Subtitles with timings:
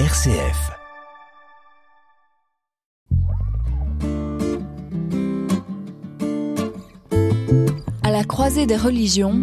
[0.00, 0.72] RCF.
[8.02, 9.40] À la croisée des religions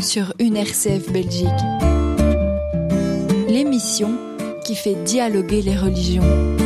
[0.00, 1.46] sur une RCF Belgique.
[3.48, 4.16] L'émission
[4.64, 6.56] qui fait dialoguer les religions.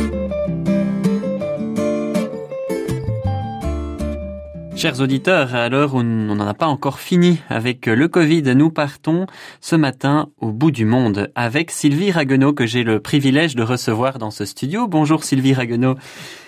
[4.81, 8.71] Chers auditeurs, à l'heure où on n'en a pas encore fini avec le Covid, nous
[8.71, 9.27] partons
[9.59, 14.17] ce matin au bout du monde avec Sylvie Raguenaud que j'ai le privilège de recevoir
[14.17, 14.87] dans ce studio.
[14.87, 15.93] Bonjour Sylvie Raguenaud.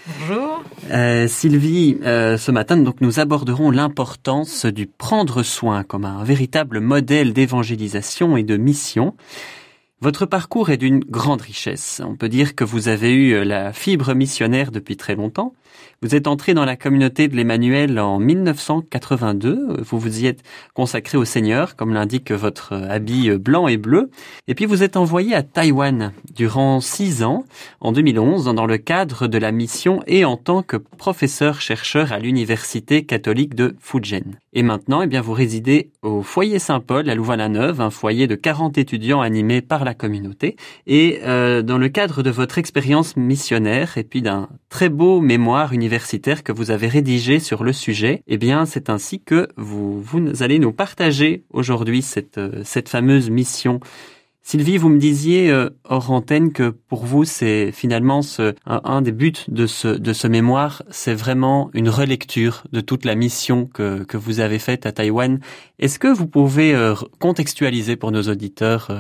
[0.08, 0.64] Bonjour.
[0.90, 6.80] Euh, Sylvie, euh, ce matin donc nous aborderons l'importance du prendre soin comme un véritable
[6.80, 9.14] modèle d'évangélisation et de mission.
[10.02, 12.02] Votre parcours est d'une grande richesse.
[12.04, 15.54] On peut dire que vous avez eu la fibre missionnaire depuis très longtemps.
[16.04, 19.78] Vous êtes entré dans la communauté de l'Emmanuel en 1982.
[19.80, 20.44] Vous vous y êtes
[20.74, 24.12] consacré au Seigneur, comme l'indique votre habit blanc et bleu.
[24.50, 27.46] Et puis vous êtes envoyé à Taïwan durant six ans,
[27.80, 33.06] en 2011, dans le cadre de la mission et en tant que professeur-chercheur à l'Université
[33.06, 34.43] catholique de Fujian.
[34.54, 38.78] Et maintenant, eh bien, vous résidez au foyer Saint-Paul à Louvain-la-Neuve, un foyer de 40
[38.78, 40.56] étudiants animés par la communauté.
[40.86, 45.74] Et euh, dans le cadre de votre expérience missionnaire et puis d'un très beau mémoire
[45.74, 50.44] universitaire, que vous avez rédigé sur le sujet, eh bien, c'est ainsi que vous, vous
[50.44, 53.80] allez nous partager aujourd'hui cette, euh, cette fameuse mission.
[54.44, 58.22] Sylvie, vous me disiez euh, hors antenne que pour vous, c'est finalement
[58.66, 63.16] un, des buts de ce, de ce mémoire, c'est vraiment une relecture de toute la
[63.16, 65.40] mission que, que vous avez faite à Taïwan.
[65.80, 68.92] Est-ce que vous pouvez euh, contextualiser pour nos auditeurs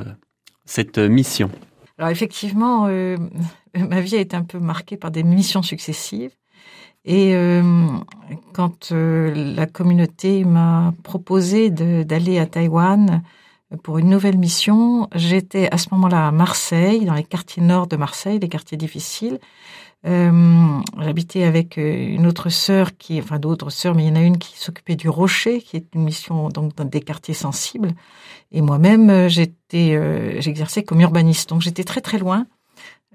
[0.66, 1.52] cette mission?
[1.98, 2.88] Alors effectivement,
[3.78, 6.32] ma vie a été un peu marquée par des missions successives.
[7.06, 7.62] Et euh,
[8.54, 13.24] quand euh, la communauté m'a proposé d'aller à Taïwan
[13.82, 17.96] pour une nouvelle mission, j'étais à ce moment-là à Marseille, dans les quartiers nord de
[17.96, 19.40] Marseille, les quartiers difficiles.
[20.06, 24.16] Euh, J'habitais avec euh, une autre sœur qui, enfin d'autres sœurs, mais il y en
[24.16, 27.94] a une qui s'occupait du Rocher, qui est une mission donc dans des quartiers sensibles.
[28.52, 32.46] Et moi-même, j'étais, j'exerçais comme urbaniste, donc j'étais très très loin.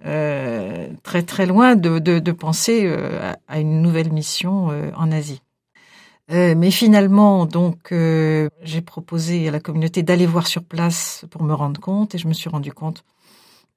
[0.07, 5.43] Euh, très très loin de, penser euh, à une nouvelle mission euh, en Asie.
[6.31, 11.81] Mais finalement, donc, j'ai proposé à la communauté d'aller voir sur place pour me rendre
[11.81, 13.05] compte, et je me suis rendu compte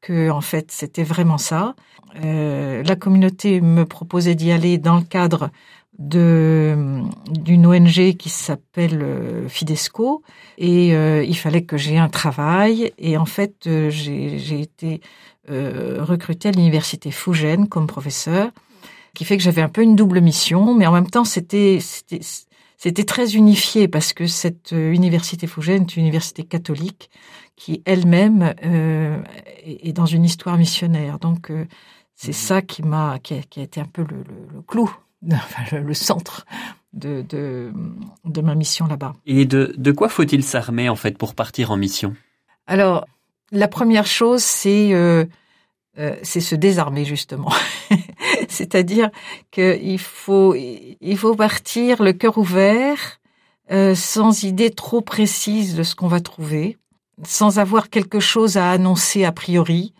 [0.01, 1.75] que en fait c'était vraiment ça.
[2.15, 5.51] la communauté me proposait d'y aller dans le cadre
[5.99, 10.23] de d'une ONG qui s'appelle Fidesco
[10.57, 15.01] et il fallait que j'ai un travail et en fait j'ai été
[15.49, 18.51] euh, recruté à l'université Fougène comme professeur,
[19.13, 21.79] qui fait que j'avais un peu une double mission, mais en même temps c'était
[22.77, 27.09] c'était très unifié parce que cette euh, université Fougène est une université catholique
[27.55, 29.21] qui elle-même euh,
[29.65, 31.19] est dans une histoire missionnaire.
[31.19, 31.65] Donc euh,
[32.15, 32.33] c'est mhm.
[32.33, 34.91] ça qui m'a qui, qui, a été un peu le, le, le clou,
[35.31, 36.45] enfin, le, centre
[36.93, 37.71] de, de,
[38.25, 39.13] de ma mission là-bas.
[39.25, 42.15] Et de, de quoi faut-il s'armer en fait pour partir en mission?
[42.67, 43.05] Alors
[43.51, 45.25] la première chose, c'est euh,
[45.99, 47.51] euh, c'est se désarmer justement.
[48.49, 49.09] C'est-à-dire
[49.51, 53.19] qu'il faut il faut partir le cœur ouvert,
[53.71, 56.77] euh, sans idée trop précise de ce qu'on va trouver,
[57.23, 59.93] sans avoir quelque chose à annoncer a priori,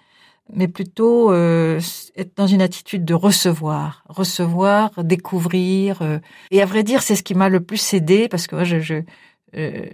[0.54, 1.80] mais plutôt euh,
[2.16, 6.02] être dans une attitude de recevoir, recevoir, découvrir.
[6.02, 6.20] Euh,
[6.52, 8.96] et à vrai dire, c'est ce qui m'a le plus aidé parce que je, je
[9.56, 9.86] euh,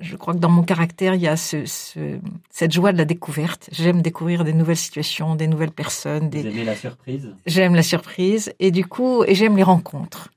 [0.00, 2.18] je crois que dans mon caractère, il y a ce, ce,
[2.50, 3.68] cette joie de la découverte.
[3.72, 6.28] J'aime découvrir des nouvelles situations, des nouvelles personnes.
[6.30, 6.42] Des...
[6.42, 7.34] Vous aimez la surprise?
[7.46, 10.30] J'aime la surprise et du coup, et j'aime les rencontres.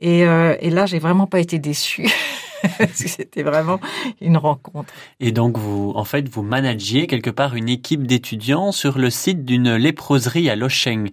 [0.00, 2.08] Et, euh, et là, j'ai vraiment pas été déçue.
[2.94, 3.80] C'était vraiment
[4.20, 4.92] une rencontre.
[5.20, 9.44] Et donc, vous, en fait, vous managiez quelque part une équipe d'étudiants sur le site
[9.44, 11.10] d'une léproserie à Locheng.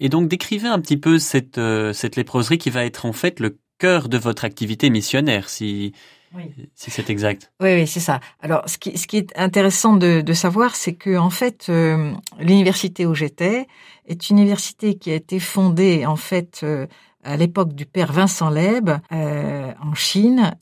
[0.00, 3.40] Et donc, décrivez un petit peu cette, euh, cette léproserie qui va être en fait
[3.40, 5.92] le cœur de votre activité missionnaire, si,
[6.34, 6.52] oui.
[6.74, 7.52] Si c'est exact.
[7.60, 8.20] Oui, oui, c'est ça.
[8.40, 12.12] Alors, ce qui, ce qui est intéressant de, de savoir, c'est que en fait, euh,
[12.38, 13.66] l'université où j'étais
[14.06, 16.86] est une université qui a été fondée en fait euh,
[17.24, 20.56] à l'époque du père Vincent Leb euh, en Chine,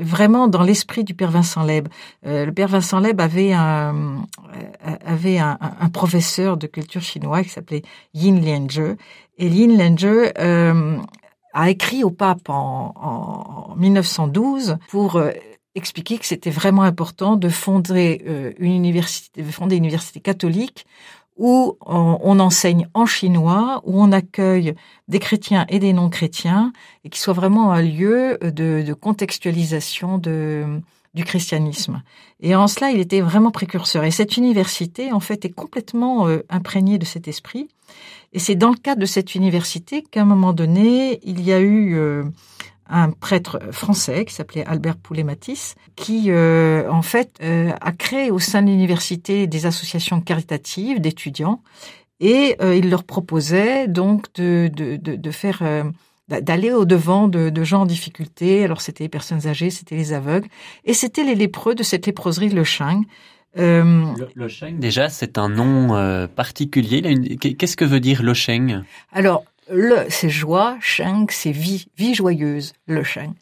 [0.00, 1.86] vraiment dans l'esprit du père Vincent Leb.
[2.24, 4.24] le père Vincent Leb avait un
[5.04, 7.82] avait un, un, professeur de culture chinois qui s'appelait
[8.12, 8.96] Yin Lianzhe
[9.38, 10.32] et Yin Lianzhe
[11.52, 12.94] a écrit au pape en,
[13.70, 15.30] en 1912 pour euh,
[15.74, 20.86] expliquer que c'était vraiment important de fonder euh, une université, de fonder une université catholique
[21.36, 24.74] où on, enseigne en chinois, où on accueille
[25.08, 26.70] des chrétiens et des non-chrétiens,
[27.02, 30.82] et qui soit vraiment un lieu de, de contextualisation de,
[31.14, 32.02] du christianisme.
[32.40, 34.04] Et en cela, il était vraiment précurseur.
[34.04, 37.68] Et cette université, en fait, est complètement euh, imprégnée de cet esprit.
[38.32, 41.60] Et c'est dans le cadre de cette université qu'à un moment donné, il y a
[41.60, 42.24] eu euh,
[42.88, 48.62] un prêtre français qui s'appelait Albert Poulet-Matisse, qui euh, en fait a créé au sein
[48.62, 51.62] de l'université des associations caritatives d'étudiants
[52.20, 55.62] et il leur proposait donc de, de, de, faire
[56.28, 58.64] d'aller au devant de, de, gens en difficulté.
[58.64, 60.48] Alors c'était les personnes âgées, c'était les aveugles,
[60.84, 63.02] et c'était les lépreux de cette léproserie Le Chang.
[63.58, 64.04] Euh,
[64.34, 67.02] le, Cheng, déjà, c'est un nom euh, particulier.
[67.36, 68.82] Qu'est-ce que veut dire Le Cheng
[69.12, 73.32] Alors, le, c'est joie, Cheng, c'est vie, vie joyeuse, Le Cheng.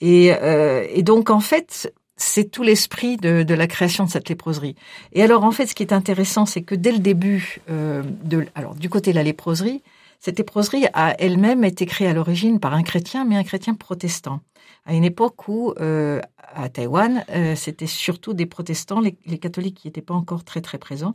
[0.00, 4.28] Et, euh, et donc, en fait, c'est tout l'esprit de, de, la création de cette
[4.28, 4.76] léproserie.
[5.12, 8.46] Et alors, en fait, ce qui est intéressant, c'est que dès le début, euh, de,
[8.54, 9.82] alors du côté de la léproserie,
[10.20, 14.40] cette léproserie a elle-même été créée à l'origine par un chrétien, mais un chrétien protestant.
[14.86, 16.20] À une époque où, euh,
[16.54, 20.78] à Taïwan, euh, c'était surtout des protestants, les, catholiques qui n'étaient pas encore très très
[20.78, 21.14] présents.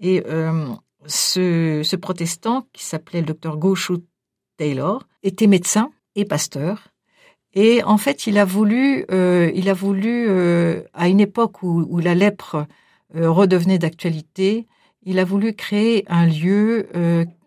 [0.00, 0.66] Et euh,
[1.06, 3.98] ce, ce, protestant, qui s'appelait le docteur Goshu
[4.56, 6.88] Taylor, était médecin et pasteur.
[7.52, 10.28] Et en fait, il a voulu, euh, il a voulu,
[10.92, 12.66] à une époque où, où la lèpre
[13.14, 14.66] redevenait d'actualité,
[15.02, 16.88] il a voulu créer un lieu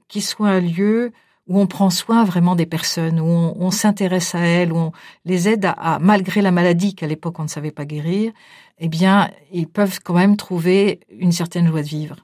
[0.08, 1.12] qui soit un lieu
[1.48, 4.92] où on prend soin vraiment des personnes, où on, s'intéresse à elles, où on
[5.26, 8.32] les aide à, malgré la maladie qu'à l'époque on ne savait pas guérir,
[8.80, 12.16] eh bien, ils peuvent quand même trouver une certaine joie de vivre.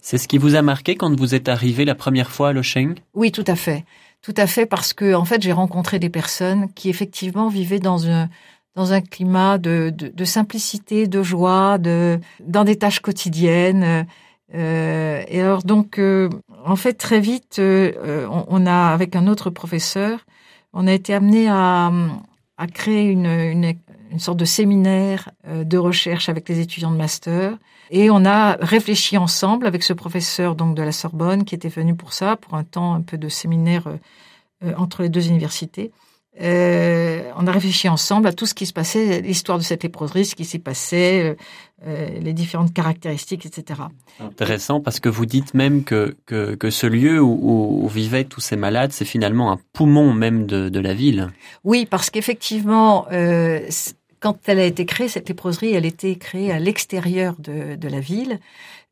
[0.00, 2.94] C'est ce qui vous a marqué quand vous êtes arrivé la première fois à Locheng
[3.14, 3.84] Oui, tout à fait.
[4.20, 8.08] Tout à fait, parce que en fait, j'ai rencontré des personnes qui effectivement vivaient dans
[8.08, 8.28] un
[8.74, 14.06] dans un climat de, de, de simplicité, de joie, de dans des tâches quotidiennes.
[14.54, 16.28] Euh, et alors donc, euh,
[16.64, 20.26] en fait, très vite, euh, on, a, avec un autre professeur,
[20.72, 21.90] on a été amené à,
[22.74, 23.74] créer une, une,
[24.12, 27.58] une, sorte de séminaire de recherche avec les étudiants de master.
[27.90, 31.96] Et on a réfléchi ensemble avec ce professeur donc de la Sorbonne qui était venu
[31.96, 33.88] pour ça, pour un temps un peu de séminaire
[34.76, 35.90] entre les deux universités.
[36.40, 40.24] Euh, on a réfléchi ensemble à tout ce qui se passait, l'histoire de cette léproserie,
[40.24, 41.34] ce qui s'y passait, euh,
[41.86, 43.82] euh, les différentes caractéristiques, etc.
[44.18, 48.40] Intéressant parce que vous dites même que, que, que ce lieu où, où, vivaient tous
[48.40, 51.30] ces malades, c'est finalement un poumon même de, de la ville.
[51.64, 53.60] Oui, parce qu'effectivement, euh,
[54.20, 58.00] quand elle a été créée, cette léproserie, elle était créée à l'extérieur de, de la
[58.00, 58.38] ville,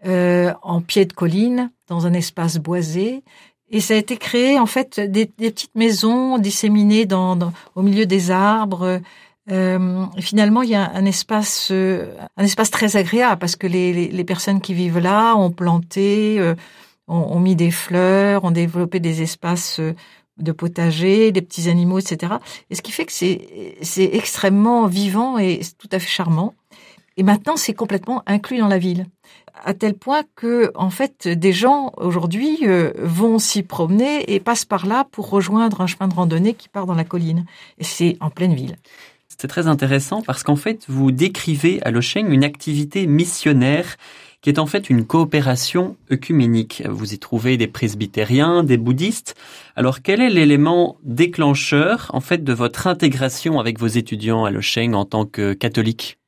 [0.06, 3.22] euh, en pied de colline, dans un espace boisé.
[3.70, 7.82] Et ça a été créé en fait des, des petites maisons disséminées dans, dans, au
[7.82, 9.00] milieu des arbres.
[9.50, 13.92] Euh, finalement, il y a un espace, euh, un espace très agréable parce que les,
[13.92, 16.54] les, les personnes qui vivent là ont planté, euh,
[17.08, 19.94] ont, ont, mis des fleurs, ont développé des espaces euh,
[20.38, 22.34] de potager, des petits animaux, etc.
[22.70, 26.54] Et ce qui fait que c'est c'est extrêmement vivant et tout à fait charmant.
[27.16, 29.06] Et maintenant, c'est complètement inclus dans la ville
[29.64, 34.64] à tel point que, en fait, des gens aujourd'hui euh, vont s'y promener et passent
[34.64, 37.44] par là pour rejoindre un chemin de randonnée qui part dans la colline.
[37.78, 38.76] Et c'est en pleine ville.
[39.40, 43.96] C'est très intéressant parce qu'en fait, vous décrivez à Locheng une activité missionnaire
[44.42, 46.82] qui est en fait une coopération œcuménique.
[46.88, 49.34] Vous y trouvez des presbytériens, des bouddhistes.
[49.76, 54.94] Alors quel est l'élément déclencheur en fait de votre intégration avec vos étudiants à Locheng
[54.94, 56.18] en tant que catholiques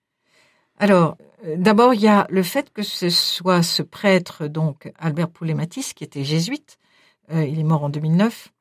[0.78, 1.16] Alors,
[1.56, 6.04] d'abord, il y a le fait que ce soit ce prêtre, donc Albert Poulet-Matisse, qui
[6.04, 6.78] était jésuite,
[7.32, 8.52] euh, il est mort en 2009,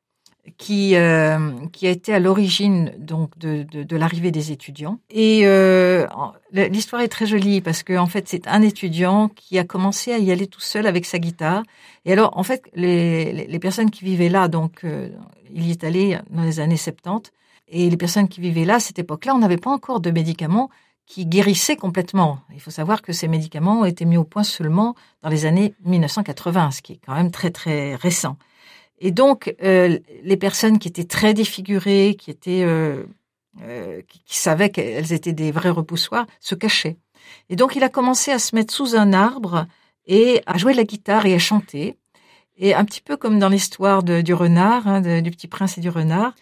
[0.58, 4.98] qui euh, qui a été à l'origine donc de, de, de l'arrivée des étudiants.
[5.10, 6.06] Et euh,
[6.52, 10.18] l'histoire est très jolie parce que en fait c'est un étudiant qui a commencé à
[10.18, 11.62] y aller tout seul avec sa guitare.
[12.04, 15.10] Et alors en fait les, les personnes qui vivaient là, donc euh,
[15.54, 17.30] il y est allé dans les années 70,
[17.68, 20.70] et les personnes qui vivaient là à cette époque-là, on n'avait pas encore de médicaments
[21.06, 22.40] qui guérissait complètement.
[22.54, 25.74] Il faut savoir que ces médicaments ont été mis au point seulement dans les années
[25.84, 28.36] 1980, ce qui est quand même très très récent.
[28.98, 33.04] Et donc euh, les personnes qui étaient très défigurées, qui étaient euh,
[33.62, 36.96] euh, qui, savaient qu'elles étaient des vrais repoussoirs, se cachaient.
[37.50, 39.66] Et donc il a commencé à se mettre sous un arbre
[40.06, 41.98] et à jouer de la guitare et à chanter.
[42.56, 45.88] Et un petit peu comme dans l'histoire du renard, hein, du petit prince et du
[45.88, 46.34] renard,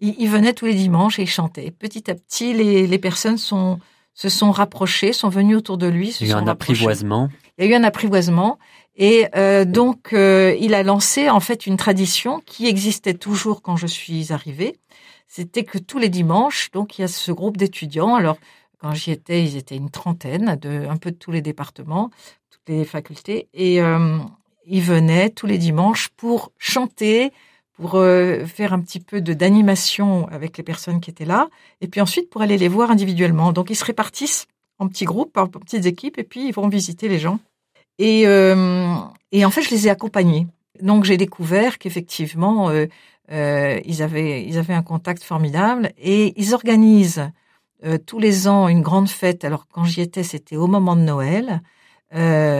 [0.00, 1.70] il, venait tous les dimanches et il chantait.
[1.70, 3.78] Petit à petit, les personnes sont
[4.18, 6.08] se sont rapprochés, sont venus autour de lui.
[6.20, 7.28] il y a eu un apprivoisement.
[7.56, 8.58] Il y a eu un apprivoisement.
[8.96, 13.76] Et euh, donc, euh, il a lancé en fait une tradition qui existait toujours quand
[13.76, 14.74] je suis arrivée.
[15.28, 18.16] C'était que tous les dimanches, donc il y a ce groupe d'étudiants.
[18.16, 18.38] Alors,
[18.78, 22.10] quand j'y étais, ils étaient une trentaine, de un peu de tous les départements,
[22.50, 24.18] toutes les facultés, et euh,
[24.66, 27.30] ils venaient tous les dimanches pour chanter,
[27.78, 31.48] pour faire un petit peu de d'animation avec les personnes qui étaient là,
[31.80, 33.52] et puis ensuite pour aller les voir individuellement.
[33.52, 34.46] Donc ils se répartissent
[34.78, 37.38] en petits groupes, en petites équipes, et puis ils vont visiter les gens.
[37.98, 38.96] Et, euh,
[39.32, 40.48] et en fait, je les ai accompagnés.
[40.80, 42.86] Donc j'ai découvert qu'effectivement, euh,
[43.30, 47.30] euh, ils, avaient, ils avaient un contact formidable, et ils organisent
[48.06, 49.44] tous les ans une grande fête.
[49.44, 51.62] Alors quand j'y étais, c'était au moment de Noël,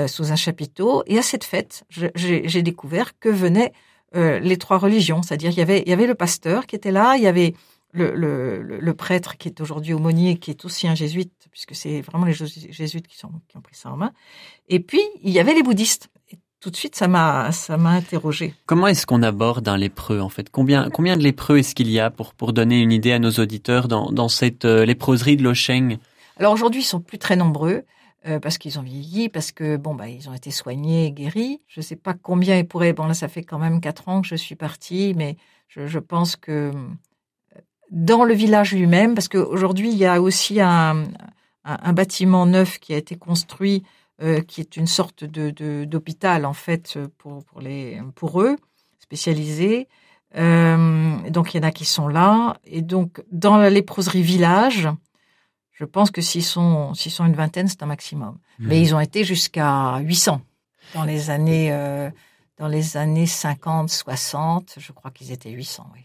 [0.08, 1.82] sous un chapiteau, et à cette fête,
[2.14, 3.72] j'ai découvert que venaient
[4.16, 6.92] euh, les trois religions, c'est-à-dire il y avait il y avait le pasteur qui était
[6.92, 7.54] là, il y avait
[7.92, 12.00] le, le, le prêtre qui est aujourd'hui aumônier, qui est aussi un jésuite, puisque c'est
[12.02, 14.12] vraiment les jésuites qui, sont, qui ont pris ça en main.
[14.68, 16.08] Et puis il y avait les bouddhistes.
[16.30, 18.54] Et tout de suite, ça m'a ça m'a interrogé.
[18.66, 20.50] Comment est-ce qu'on aborde un lépreux en fait?
[20.50, 23.30] Combien combien de lépreux est-ce qu'il y a pour pour donner une idée à nos
[23.30, 25.98] auditeurs dans dans cette euh, léproserie de Locheng
[26.36, 27.84] Alors aujourd'hui, ils sont plus très nombreux.
[28.28, 31.62] Euh, parce qu'ils ont vieilli, parce que bon bah ils ont été soignés, guéris.
[31.66, 32.92] Je ne sais pas combien ils pourraient.
[32.92, 35.36] Bon là ça fait quand même quatre ans que je suis partie, mais
[35.68, 41.04] je, pense que euh, dans le village lui-même, parce qu'aujourd'hui il y a aussi un,
[41.92, 43.82] bâtiment neuf qui a été construit,
[44.22, 48.56] euh, qui est une sorte de d'hôpital en fait pour pour les pour eux
[48.98, 49.88] spécialisé.
[50.34, 54.88] Donc il y en a qui sont là et donc dans la léproserie village
[55.78, 58.38] je pense que s'ils sont, s'ils sont une vingtaine, c'est un maximum.
[58.58, 58.66] Mmh.
[58.66, 60.40] Mais ils ont été jusqu'à 800
[60.94, 62.10] dans les années, euh,
[62.58, 64.74] dans les années 50, 60.
[64.78, 66.00] Je crois qu'ils étaient 800, oui.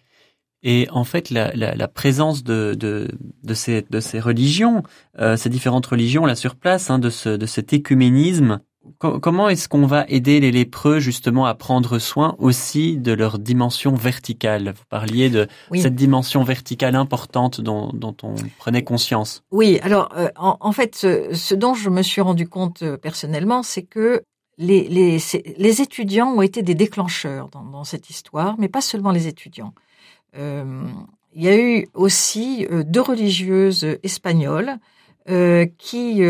[0.61, 3.09] Et en fait, la, la, la présence de, de,
[3.43, 4.83] de, ces, de ces religions,
[5.19, 8.61] euh, ces différentes religions là sur place, hein, de, ce, de cet écuménisme,
[8.99, 13.93] comment est-ce qu'on va aider les lépreux justement à prendre soin aussi de leur dimension
[13.93, 14.73] verticale?
[14.75, 15.81] Vous parliez de oui.
[15.81, 19.43] cette dimension verticale importante dont, dont, on prenait conscience.
[19.51, 22.97] Oui, alors euh, en, en, fait, ce, ce, dont je me suis rendu compte euh,
[22.97, 24.23] personnellement, c'est que
[24.57, 25.17] les, les,
[25.57, 29.73] les, étudiants ont été des déclencheurs dans, dans, cette histoire, mais pas seulement les étudiants.
[30.37, 30.83] Euh,
[31.33, 34.77] il y a eu aussi deux religieuses espagnoles
[35.29, 36.21] euh, qui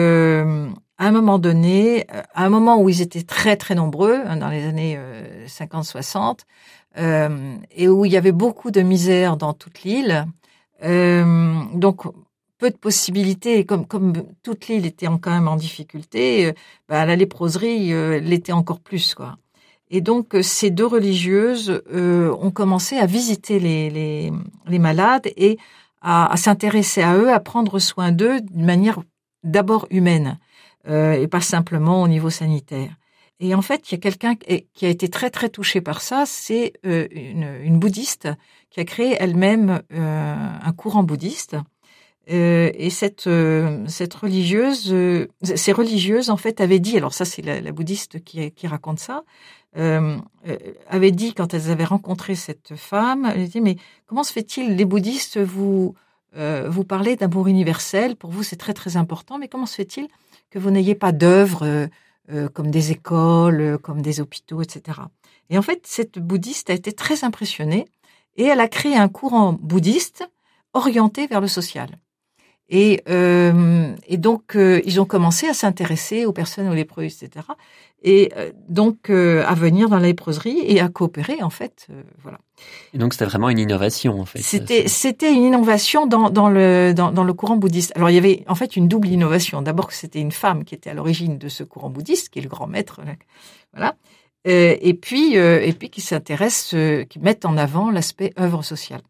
[1.03, 4.38] à un moment donné, euh, à un moment où ils étaient très très nombreux, hein,
[4.38, 4.98] dans les années
[5.48, 6.39] 50-60,
[6.98, 10.25] euh, euh, et où il y avait beaucoup de misère dans toute l'île,
[10.81, 12.03] donc
[12.57, 13.86] peu de possibilités, comme,
[14.43, 16.53] toute l'île était quand même en difficulté,
[16.89, 19.15] bah, la léproserie l'était encore plus.
[19.89, 25.57] Et donc ces deux religieuses ont commencé à visiter les, malades et
[26.01, 29.00] à s'intéresser à eux, à prendre soin d'eux d'une manière
[29.43, 30.38] d'abord humaine
[30.87, 32.95] euh, et pas simplement au niveau sanitaire.
[33.39, 36.25] Et en fait, il y a quelqu'un qui a été très très touché par ça,
[36.25, 38.29] c'est euh, une, une, bouddhiste
[38.69, 41.57] qui a créé elle-même euh, un courant bouddhiste.
[42.31, 47.25] Euh, et cette euh, cette religieuse, euh, ces religieuses en fait avaient dit, alors ça
[47.25, 49.23] c'est la, la, bouddhiste qui, qui raconte ça,
[49.75, 53.75] avait dit quand elles avaient rencontré cette femme, elle dit mais
[54.05, 55.95] comment se fait-il les bouddhistes vous
[56.35, 60.07] vous parlez d'amour universel, pour vous c'est très très important, mais comment se fait-il
[60.53, 61.88] que vous n'ayez pas d'œuvres euh,
[62.31, 65.00] euh, comme des écoles, euh, comme des hôpitaux, etc.
[65.50, 67.86] Et en fait, cette bouddhiste a été très impressionnée
[68.38, 70.29] et elle a créé un courant bouddhiste
[70.74, 71.98] orienté vers le social.
[72.70, 77.29] Et, euh, et donc, euh, ils ont commencé à s'intéresser aux personnes aux lépreux, etc.
[78.03, 81.88] Et euh, donc, à venir dans la léproserie et à coopérer, en fait.
[82.22, 82.39] voilà.
[82.93, 84.39] Et donc, c'était vraiment une innovation, en fait.
[84.41, 87.91] C'était, c'était une innovation dans, dans, le, dans, dans, le courant bouddhiste.
[87.96, 89.62] Alors, il y avait, en fait, une double innovation.
[89.62, 92.43] D'abord, que c'était une femme qui était à l'origine de ce courant bouddhiste, qui est
[92.43, 93.01] le grand maître.
[93.74, 93.96] Voilà.
[94.46, 96.75] et puis, et puis qui s'intéresse,
[97.10, 99.01] qui mettent en avant l'aspect œuvre sociale.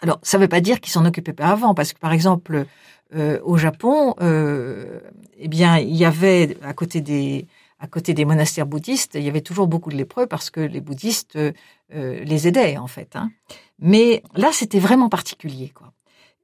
[0.00, 2.66] Alors, ça ne veut pas dire qu'ils s'en occupaient pas avant, parce que par exemple,
[3.14, 5.00] euh, au Japon, euh,
[5.38, 7.46] eh bien, il y avait à côté des
[7.80, 10.80] à côté des monastères bouddhistes, il y avait toujours beaucoup de lépreux parce que les
[10.80, 11.52] bouddhistes euh,
[11.90, 13.14] les aidaient en fait.
[13.14, 13.30] Hein.
[13.78, 15.92] Mais là, c'était vraiment particulier, quoi.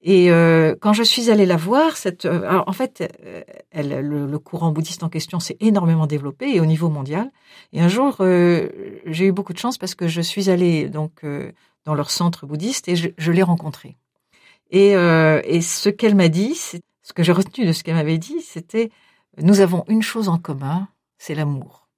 [0.07, 3.89] Et euh, quand je suis allée la voir, cette, euh, alors en fait, euh, elle,
[4.07, 7.33] le, le, courant bouddhiste en question s'est énormément développé et au niveau mondial.
[7.73, 11.23] Et un jour, j'ai eu beaucoup de chance parce que je suis allée donc
[11.85, 13.97] dans leur centre bouddhiste et je, l'ai rencontrée.
[14.71, 18.19] Et, euh, et ce qu'elle m'a dit, ce que j'ai retenu de ce qu'elle m'avait
[18.19, 18.91] dit, c'était
[19.39, 20.89] nous avons une chose en commun,
[21.19, 21.89] c'est l'amour.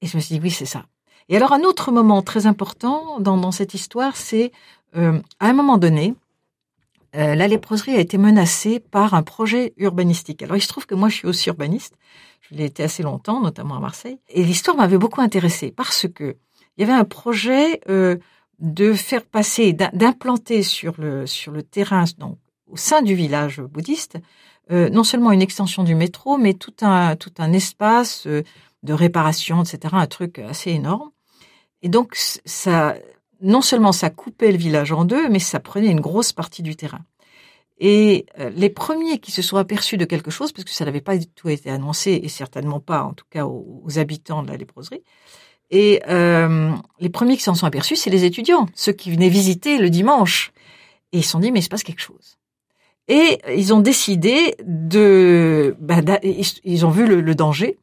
[0.00, 0.86] Et je me suis dit oui, c'est ça.
[1.28, 4.52] Et alors un autre moment très important dans, dans cette histoire, c'est
[4.96, 6.14] euh, à un moment donné,
[7.14, 10.42] euh, la léproserie a été menacée par un projet urbanistique.
[10.42, 11.94] Alors il se trouve que moi je suis aussi urbaniste,
[12.40, 16.36] je l'ai été assez longtemps, notamment à Marseille, et l'histoire m'avait beaucoup intéressée parce que
[16.76, 18.16] il y avait un projet euh,
[18.58, 24.18] de faire passer, d'implanter sur le, sur le terrain, donc au sein du village bouddhiste,
[24.70, 28.42] euh, non seulement une extension du métro, mais tout un, tout un espace euh,
[28.82, 31.10] de réparation, etc., un truc assez énorme.
[31.82, 32.96] Et donc, ça,
[33.40, 36.76] non seulement ça coupait le village en deux, mais ça prenait une grosse partie du
[36.76, 37.04] terrain.
[37.78, 41.00] Et euh, les premiers qui se sont aperçus de quelque chose, parce que ça n'avait
[41.00, 44.56] pas du tout été annoncé, et certainement pas, en tout cas, aux, habitants de la
[44.56, 45.02] léproserie,
[45.72, 49.78] et euh, les premiers qui s'en sont aperçus, c'est les étudiants, ceux qui venaient visiter
[49.78, 50.52] le dimanche.
[51.12, 52.36] Et ils se sont dit, mais il se passe quelque chose.
[53.08, 55.74] Et ils ont décidé de...
[55.80, 57.78] Bah, ils ont vu le, danger,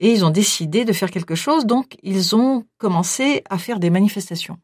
[0.00, 3.90] et ils ont décidé de faire quelque chose, donc ils ont commencé à faire des
[3.90, 4.56] manifestations.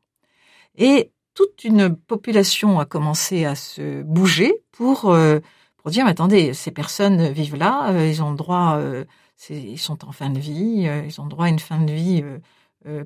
[0.77, 5.41] Et toute une population a commencé à se bouger pour euh,
[5.77, 9.05] pour dire attendez ces personnes vivent là euh, ils ont droit euh,
[9.49, 12.23] ils sont en fin de vie ils ont droit à une fin de vie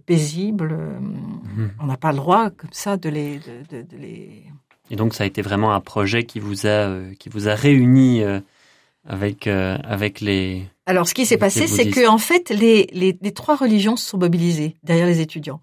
[0.07, 1.71] paisible mhm.
[1.81, 4.45] on n'a pas le droit comme ça de les de, de, les
[4.91, 8.23] et donc ça a été vraiment un projet qui vous a qui vous a réuni
[9.07, 13.33] avec avec les alors ce qui s'est passé c'est que en fait les, les les
[13.33, 15.61] trois religions se sont mobilisées derrière les étudiants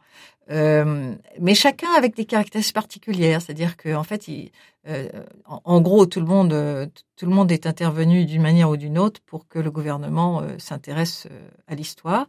[0.52, 4.52] euh, mais chacun avec des caractéristiques particulières, c'est-à-dire que en fait, il,
[4.88, 5.08] euh,
[5.46, 9.22] en, gros, tout le monde, tout le monde est intervenu d'une manière ou d'une autre
[9.26, 11.28] pour que le gouvernement euh, s'intéresse
[11.68, 12.28] à l'histoire.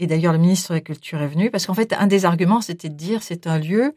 [0.00, 2.60] Et d'ailleurs, le ministre de la Culture est venu parce qu'en fait, un des arguments,
[2.60, 3.94] c'était de dire c'est un lieu,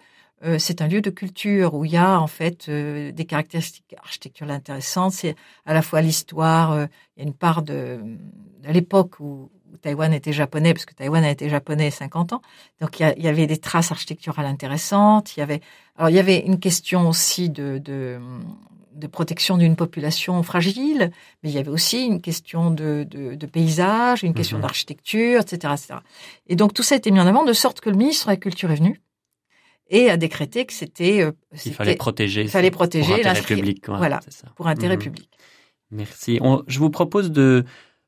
[0.57, 5.13] c'est un lieu de culture où il y a en fait des caractéristiques architecturales intéressantes.
[5.13, 8.01] C'est à la fois l'histoire, il y a une part de,
[8.62, 9.50] de l'époque où
[9.81, 12.41] Taïwan était japonais, parce que Taïwan a été japonais 50 ans.
[12.81, 15.36] Donc il y, avait des traces architecturales intéressantes.
[15.36, 15.62] Il y avait,
[15.98, 18.19] alors il y avait une question aussi de, de,
[18.96, 23.46] de protection d'une population fragile, mais il y avait aussi une question de, de, de
[23.46, 24.64] paysage, une question mhm.
[24.64, 26.00] d'architecture, etc., etc.
[26.48, 28.32] Et donc tout ça a été mis en avant de sorte que le ministre de
[28.32, 29.02] la Culture est venu
[29.90, 31.32] et a décrété que c'était euh,
[31.66, 34.20] il fallait protéger il fallait protéger pour intérêt public voilà
[34.56, 35.04] pour intérêt mhm.
[35.04, 35.30] public
[35.92, 37.66] merci je vous propose de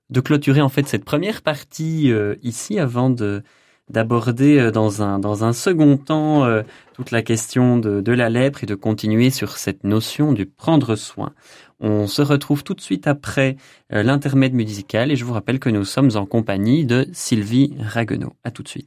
[0.10, 3.44] de clôturer en fait cette première partie euh, ici avant de
[3.89, 6.63] d'aborder euh, dans un dans un second temps euh,
[6.95, 10.97] toute la question de, de la lèpre et de continuer sur cette notion du prendre
[10.97, 11.33] soin.
[11.81, 13.57] On se retrouve tout de suite après
[13.89, 18.35] l'intermède musical et je vous rappelle que nous sommes en compagnie de Sylvie Raguenaud.
[18.45, 18.87] À tout de suite.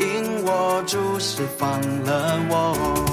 [0.00, 3.11] 因我主释放了我，我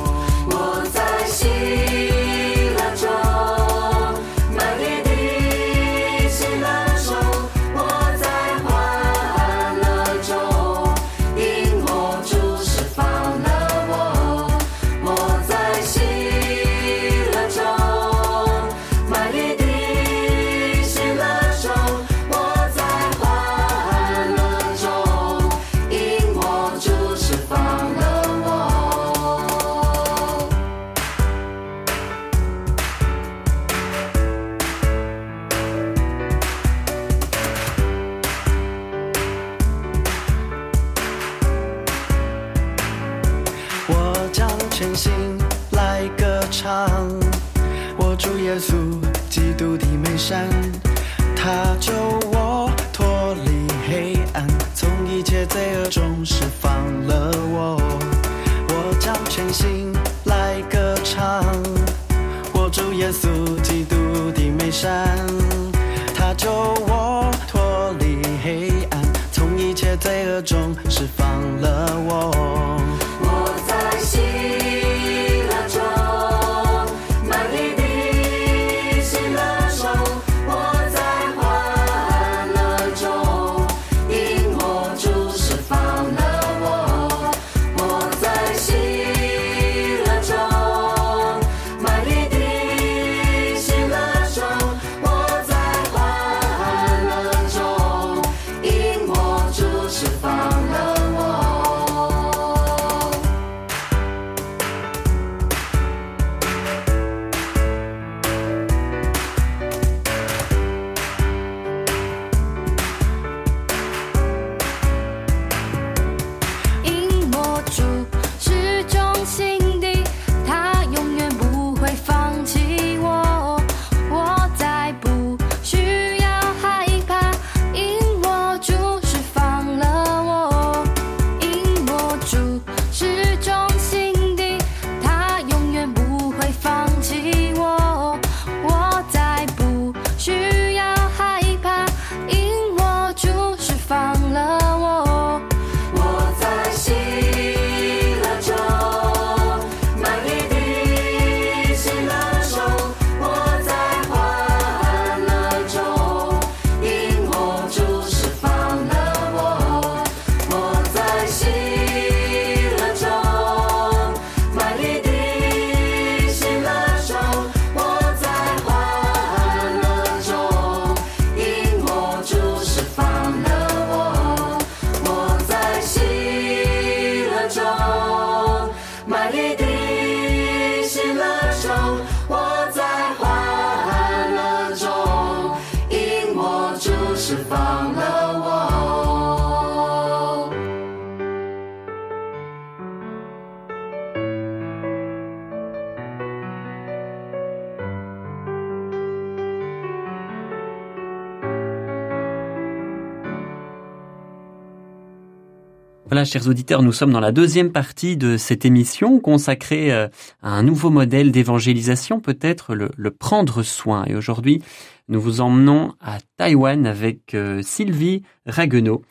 [206.11, 210.09] Voilà, chers auditeurs, nous sommes dans la deuxième partie de cette émission consacrée euh,
[210.43, 214.05] à un nouveau modèle d'évangélisation, peut-être le, prendre soin.
[214.07, 214.61] Et aujourd'hui,
[215.07, 219.03] nous vous emmenons à Taïwan avec euh, Sylvie Raguenaud.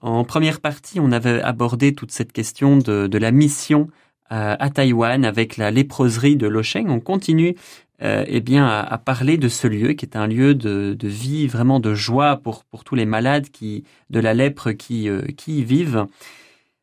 [0.00, 3.88] En première partie, on avait abordé toute cette question de, la mission
[4.32, 6.88] euh, à Taïwan avec la léproserie de Locheng.
[6.88, 7.54] On continue
[8.00, 11.92] eh bien à, parler de ce lieu qui est un lieu de, vie, vraiment de
[11.94, 16.06] joie pour, pour tous les malades qui de la lèpre qui, qui y vivent.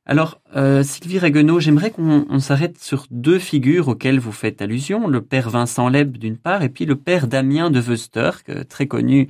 [0.05, 5.21] Alors, euh, Sylvie Raguenaud, j'aimerais qu'on s'arrête sur deux figures auxquelles vous faites allusion, le
[5.21, 8.31] père Vincent Leb d'une part, et puis le père Damien de Veuster,
[8.67, 9.29] très connu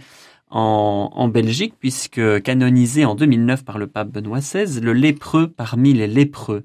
[0.50, 6.08] en, Belgique, puisque canonisé en 2009 par le pape Benoît XVI, le lépreux parmi les
[6.08, 6.64] lépreux.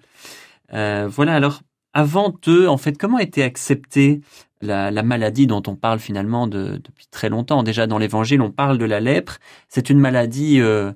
[0.74, 1.60] Euh, voilà, alors,
[1.94, 4.20] avant eux, en fait, comment était acceptée
[4.60, 7.62] la, maladie dont on parle finalement depuis très longtemps?
[7.62, 9.38] Déjà, dans l'Évangile, on parle de la lèpre.
[9.68, 10.60] C'est une maladie...
[10.60, 10.92] Euh,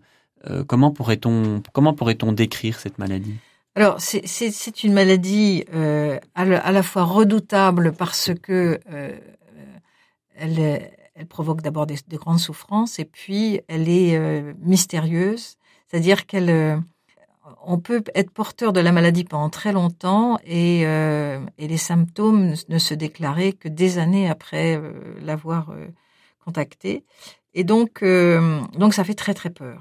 [0.51, 3.35] euh, comment pourrait-on comment pourrait-on décrire cette maladie?
[3.75, 9.19] Alors c'est une maladie euh, à, la, fois redoutable parce que euh,
[10.35, 14.19] elle, elle provoque d'abord des, grandes souffrances et puis elle est
[14.59, 15.57] mystérieuse,
[15.89, 16.83] c'est-à-dire qu'elle
[17.65, 22.79] on peut être porteur de la maladie pendant très longtemps et, et les symptômes ne
[22.79, 24.79] se déclarer que des années après
[25.23, 25.73] l'avoir
[26.45, 27.07] contacté.
[27.55, 29.81] Et donc, donc ça fait très très peur.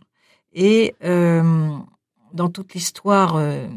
[0.53, 1.77] Et euh,
[2.33, 3.67] dans toute l'histoire euh,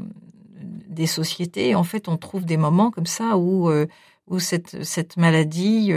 [0.89, 3.87] des sociétés, en fait, on trouve des moments comme ça où, euh,
[4.27, 5.93] où cette, cette maladie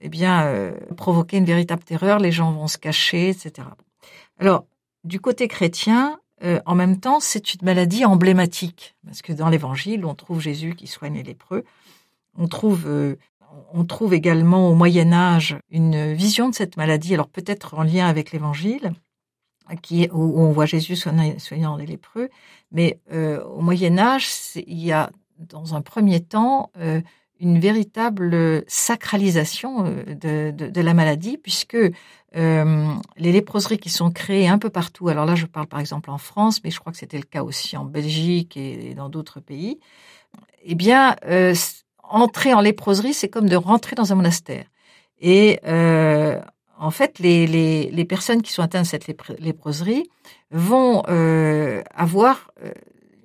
[0.00, 3.68] eh bien, provoquait une véritable terreur, les gens vont se cacher, etc.
[4.38, 4.66] Alors,
[5.04, 6.18] du côté chrétien,
[6.66, 10.86] en même temps, c'est une maladie emblématique, parce que dans l'Évangile, on trouve Jésus qui
[10.86, 11.64] soigne les lépreux,
[12.36, 12.86] on trouve,
[13.72, 18.06] on trouve également au Moyen Âge une vision de cette maladie, alors peut-être en lien
[18.06, 18.92] avec l'Évangile,
[19.82, 22.28] qui, où on voit Jésus soignant les lépreux.
[22.72, 27.00] Mais euh, au Moyen Âge, il y a dans un premier temps euh,
[27.40, 34.10] une véritable sacralisation euh, de, de, de, la maladie, puisque euh, les léproseries qui sont
[34.10, 36.92] créées un peu partout, alors là je parle par exemple en France, mais je crois
[36.92, 39.78] que c'était le cas aussi en Belgique et, dans d'autres pays,
[40.64, 41.54] eh bien, euh,
[42.02, 44.64] entrer en léproserie, c'est comme de rentrer dans un monastère.
[45.20, 46.40] Et euh,
[46.78, 49.06] en fait, les, les, les, personnes qui sont atteintes de cette
[49.40, 50.08] léproserie
[50.50, 52.70] vont euh, avoir euh,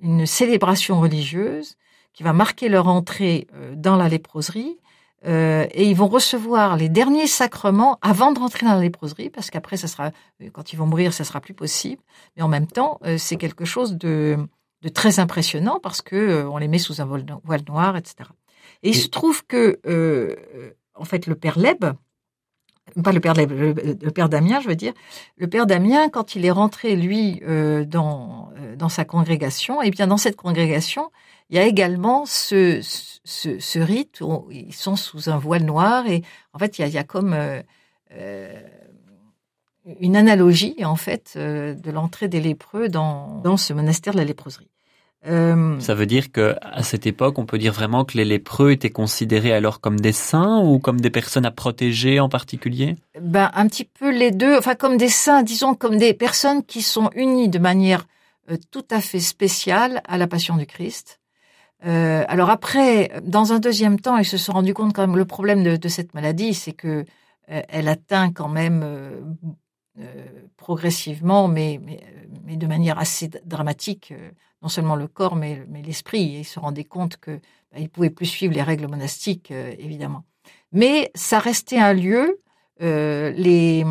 [0.00, 1.76] une célébration religieuse
[2.12, 4.78] qui va marquer leur entrée euh, dans la léproserie
[5.24, 9.50] euh, et ils vont recevoir les derniers sacrements avant de rentrer dans la léproserie parce
[9.50, 10.10] qu'après, ça sera
[10.52, 12.02] quand ils vont mourir, ça sera plus possible.
[12.36, 14.36] Mais en même temps, c'est quelque chose de,
[14.82, 18.30] de, très impressionnant parce que on les met sous un voile noir, etc.
[18.82, 19.78] Et il se trouve que
[20.96, 21.84] en fait, le père Leb,
[23.02, 24.92] pas le père, Damien, je veux dire,
[25.36, 29.86] le père Damien, quand il est rentré lui euh, dans euh, dans sa congrégation, et
[29.88, 31.10] eh bien dans cette congrégation,
[31.50, 36.06] il y a également ce ce, ce rite où ils sont sous un voile noir
[36.06, 37.34] et en fait il y a, comme
[38.12, 38.52] euh
[40.00, 44.71] une analogie en fait de l'entrée des lépreux dans dans ce monastère de la léproserie.
[45.26, 48.72] Euh, Ça veut dire que à cette époque, on peut dire vraiment que les lépreux
[48.72, 52.96] étaient considérés alors comme des saints ou comme des personnes à protéger en particulier?
[53.20, 56.82] Ben un petit peu les deux, enfin comme des saints, disons comme des personnes qui
[56.82, 58.06] sont unies de manière
[58.50, 61.20] euh, tout à fait spéciale à la Passion du Christ.
[61.86, 65.24] Euh, alors après, dans un deuxième temps, ils se sont rendus compte quand même le
[65.24, 67.04] problème de, de cette maladie, c'est que
[67.50, 68.84] euh, elle atteint quand même
[70.56, 72.00] progressivement, mais, mais,
[72.44, 74.14] mais, de manière assez dramatique
[74.62, 76.36] non seulement le corps, mais, mais l'esprit.
[76.36, 77.32] Et ils se rendaient compte que
[77.72, 80.24] bah, ils pouvaient plus suivre les règles monastiques, euh, évidemment.
[80.72, 82.40] Mais ça restait un lieu.
[82.80, 83.84] Euh, les,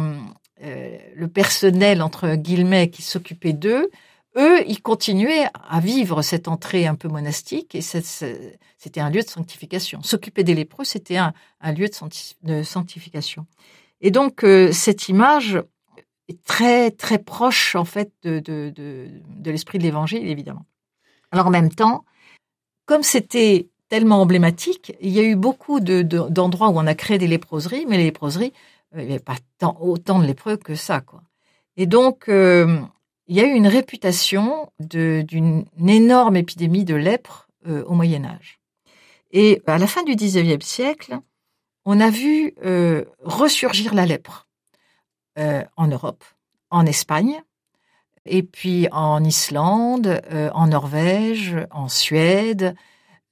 [0.64, 3.90] euh, le personnel entre guillemets qui s'occupait d'eux,
[4.38, 9.28] eux, ils continuaient à vivre cette entrée un peu monastique et c'était un lieu de
[9.28, 10.02] sanctification.
[10.04, 11.90] S'occuper des lépreux, c'était un, un, lieu
[12.44, 13.46] de, sanctification.
[14.00, 15.62] Et donc cette image
[16.34, 20.66] très très proche en fait de, de, l'esprit de l'Évangile, évidemment.
[21.32, 22.06] Alors en même temps,
[22.86, 27.28] comme c'était tellement emblématique, il y a eu beaucoup d'endroits où on a créé des
[27.28, 28.54] léproseries, mais les léproseries,
[28.96, 31.22] euh, il n'y avait pas tant, autant de lépreux que ça, quoi.
[31.78, 32.80] Et donc, euh,
[33.28, 38.60] il y a eu une réputation d'une énorme épidémie de lèpre euh, au Moyen Âge.
[39.32, 41.18] Et à la fin du XIXe siècle,
[41.86, 42.54] on a vu
[43.24, 44.48] ressurgir la lèpre
[45.38, 46.24] euh, en Europe,
[46.70, 47.42] en Espagne,
[48.26, 50.22] et puis en Islande,
[50.54, 52.76] en Norvège, en Suède,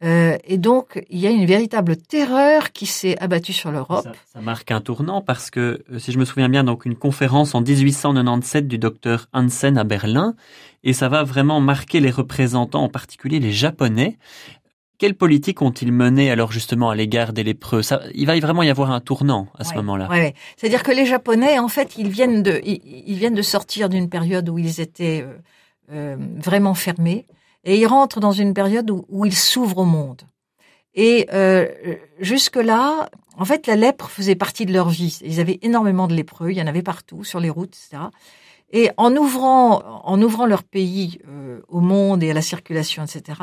[0.02, 4.08] euh, et donc, il y a une véritable terreur qui s'est abattue sur l'Europe.
[4.34, 7.54] Ça, marque un tournant parce que, euh, si je me souviens bien, donc une conférence
[7.54, 10.36] en 1897 du docteur Hansen à Berlin,
[10.86, 14.18] et ça va vraiment marquer les représentants, en particulier les Japonais.
[15.00, 17.82] Quelle politique ont-ils mené alors justement à l'égard des lépreux?
[17.82, 20.10] Ça, Il va vraiment y avoir un tournant à ce moment-là.
[20.10, 24.10] Ouais, C'est-à-dire que les Japonais, en fait, ils viennent de, ils, viennent de sortir d'une
[24.10, 25.38] période où ils étaient euh,
[25.92, 27.26] euh vraiment fermés
[27.64, 30.24] et ils rentrent dans une période où, où ils s'ouvrent au monde.
[30.96, 31.68] Et euh,
[32.20, 35.18] jusque-là, en fait, la lèpre faisait partie de leur vie.
[35.24, 38.04] Ils avaient énormément de lépreux, il y en avait partout, sur les routes, etc.
[38.72, 43.40] Et en ouvrant, en ouvrant leur pays euh, au monde et à la circulation, etc.,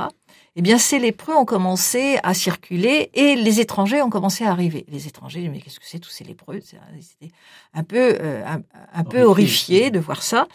[0.58, 4.86] eh bien, ces lépreux ont commencé à circuler et les étrangers ont commencé à arriver.
[4.88, 6.60] Les étrangers, mais qu'est-ce que c'est tous ces lépreux?
[6.62, 7.32] C'était
[7.74, 8.62] un peu, euh, un,
[8.94, 10.48] un, peu horrifiés de voir ça.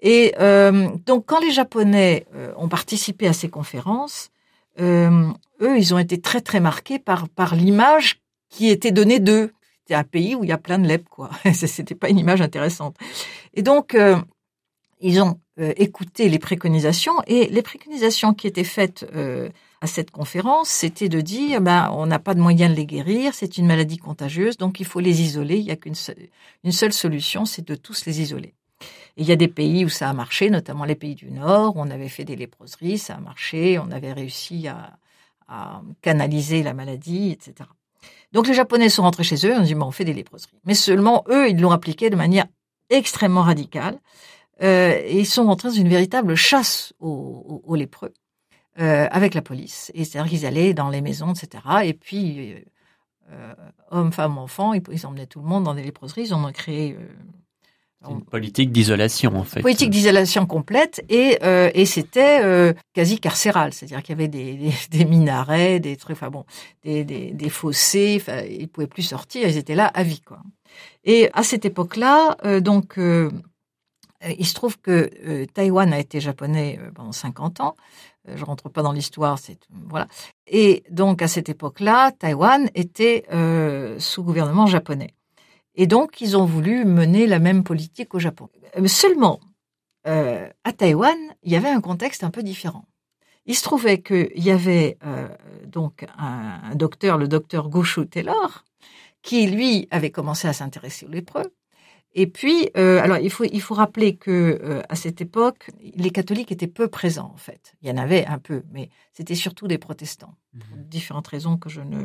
[0.00, 4.30] Et euh, donc, quand les Japonais euh, ont participé à ces conférences,
[4.80, 9.52] euh, eux, ils ont été très très marqués par par l'image qui était donnée d'eux.
[9.80, 11.30] C'était un pays où il y a plein de lèpres, quoi.
[11.52, 12.96] C'était pas une image intéressante.
[13.54, 14.16] Et donc, euh,
[15.00, 19.06] ils ont euh, écouté les préconisations et les préconisations qui étaient faites
[19.80, 23.34] à cette conférence, c'était de dire, ben, on n'a pas de moyen de les guérir,
[23.34, 25.56] c'est une maladie contagieuse, donc il faut les isoler.
[25.56, 25.94] Il n'y a qu'une
[26.64, 28.54] une seule solution, c'est de tous les isoler
[29.16, 31.80] il y a des pays où ça a marché, notamment les pays du Nord, où
[31.80, 34.98] on avait fait des léproseries, ça a marché, on avait réussi à,
[36.00, 37.68] canaliser la maladie, etc.
[38.32, 40.58] Donc les Japonais sont rentrés chez eux, on dit, bon, on fait des léproseries.
[40.64, 42.46] Mais seulement, eux, ils l'ont appliqué de manière
[42.88, 43.98] extrêmement radicale.
[44.62, 48.12] Euh, et ils sont rentrés dans une véritable chasse aux, lépreux
[48.78, 49.90] euh, avec la police.
[49.94, 51.62] Et c'est-à-dire qu'ils allaient dans les maisons, etc.
[51.84, 52.54] Et puis,
[53.30, 53.54] euh,
[53.90, 56.22] hommes, femmes, enfants, ils, ils, emmenaient tout le monde dans des léproseries.
[56.26, 56.96] Ils en ont créé
[58.10, 59.60] une politique d'isolation en fait.
[59.60, 64.54] Politique d'isolation complète et euh, et c'était euh, quasi carcéral, c'est-à-dire qu'il y avait des,
[64.54, 66.44] des, des, minarets, des trucs, enfin bon,
[66.84, 70.40] des, des, des fossés, enfin ils pouvaient plus sortir, ils étaient là à vie quoi.
[71.04, 73.30] Et à cette époque-là, euh, donc euh,
[74.38, 77.76] il se trouve que euh, Taïwan a été japonais pendant 50 ans.
[78.26, 79.58] Je rentre pas dans l'histoire, c'est
[79.88, 80.06] voilà.
[80.46, 83.24] Et donc à cette époque-là, Taïwan était
[83.98, 85.14] sous gouvernement japonais.
[85.74, 88.48] Et donc, ils ont voulu mener la même politique au Japon.
[88.76, 89.40] Euh, seulement,
[90.06, 92.84] euh, à Taïwan, il y avait un contexte un peu différent.
[93.46, 95.28] Il se trouvait qu'il y avait euh,
[95.66, 98.64] donc un, docteur, le docteur Goshu Taylor,
[99.22, 101.54] qui lui avait commencé à s'intéresser aux lépreux.
[102.14, 106.10] Et puis, euh, alors il faut il faut rappeler que euh, à cette époque, les
[106.10, 107.74] catholiques étaient peu présents en fait.
[107.82, 111.56] Il y en avait un peu, mais c'était surtout des protestants, pour mmh différentes raisons
[111.56, 112.04] que je ne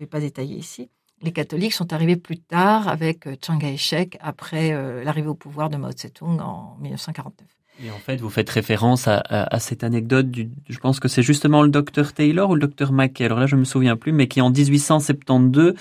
[0.00, 0.88] vais pas détailler ici
[1.22, 5.70] les catholiques sont arrivés plus tard avec euh, Chiang Kai-shek après euh, l'arrivée au pouvoir
[5.70, 7.48] de Mao Tse-tung en 1949.
[7.84, 11.62] Et en fait, vous faites référence à, cette anecdote du, je pense que c'est justement
[11.62, 14.40] le docteur Taylor ou le docteur Mackay, alors là je me souviens plus, mais qui
[14.40, 15.74] en 1872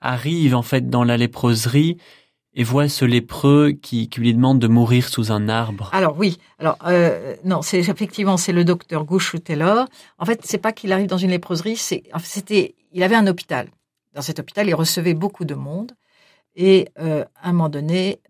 [0.00, 1.98] arrive en fait dans la léproserie
[2.54, 5.88] et voit ce lépreux qui, lui demande de mourir sous un arbre.
[5.92, 9.86] Alors oui, alors euh, non, c'est effectivement c'est le docteur Gouchou Taylor.
[10.18, 13.68] En fait, c'est pas qu'il arrive dans une léproserie, c'est c'était il avait un hôpital
[14.14, 15.92] dans cet hôpital, il recevait beaucoup de monde.
[16.54, 18.20] Et euh, à un moment donné,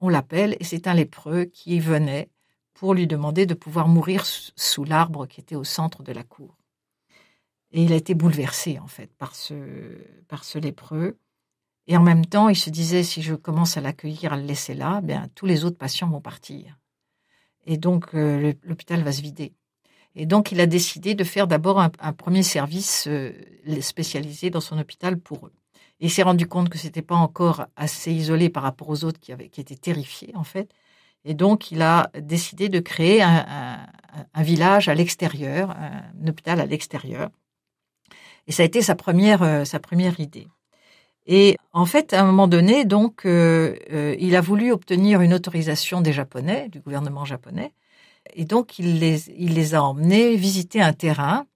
[0.00, 2.28] on l'appelle et c'est un lépreux qui venait
[2.74, 6.56] pour lui demander de pouvoir mourir sous l'arbre qui était au centre de la cour.
[7.70, 9.54] Et il a été bouleversé en fait par ce,
[10.28, 11.16] par ce lépreux.
[11.86, 14.74] Et en même temps, il se disait si je commence à l'accueillir, à le laisser
[14.74, 16.78] là, bien tous les autres patients vont partir.
[17.66, 19.54] Et donc euh, l'hôpital va se vider.
[20.14, 23.32] Et donc, il a décidé de faire d'abord un, premier service euh,
[23.80, 25.52] spécialisé dans son hôpital pour eux.
[26.00, 29.20] Et il s'est rendu compte que c'était pas encore assez isolé par rapport aux autres
[29.20, 30.70] qui, avaient, qui étaient terrifiés, en fait.
[31.24, 33.86] Et donc, il a décidé de créer un,
[34.36, 37.30] village à l'extérieur, un hôpital à l'extérieur.
[38.46, 40.48] Et ça a été sa première, euh, sa première idée.
[41.26, 43.76] Et en fait, à un moment donné, donc, euh,
[44.18, 47.72] il a voulu obtenir une autorisation des Japonais, du gouvernement japonais,
[48.34, 51.46] et donc, il les, il les a emmenés visiter un terrain.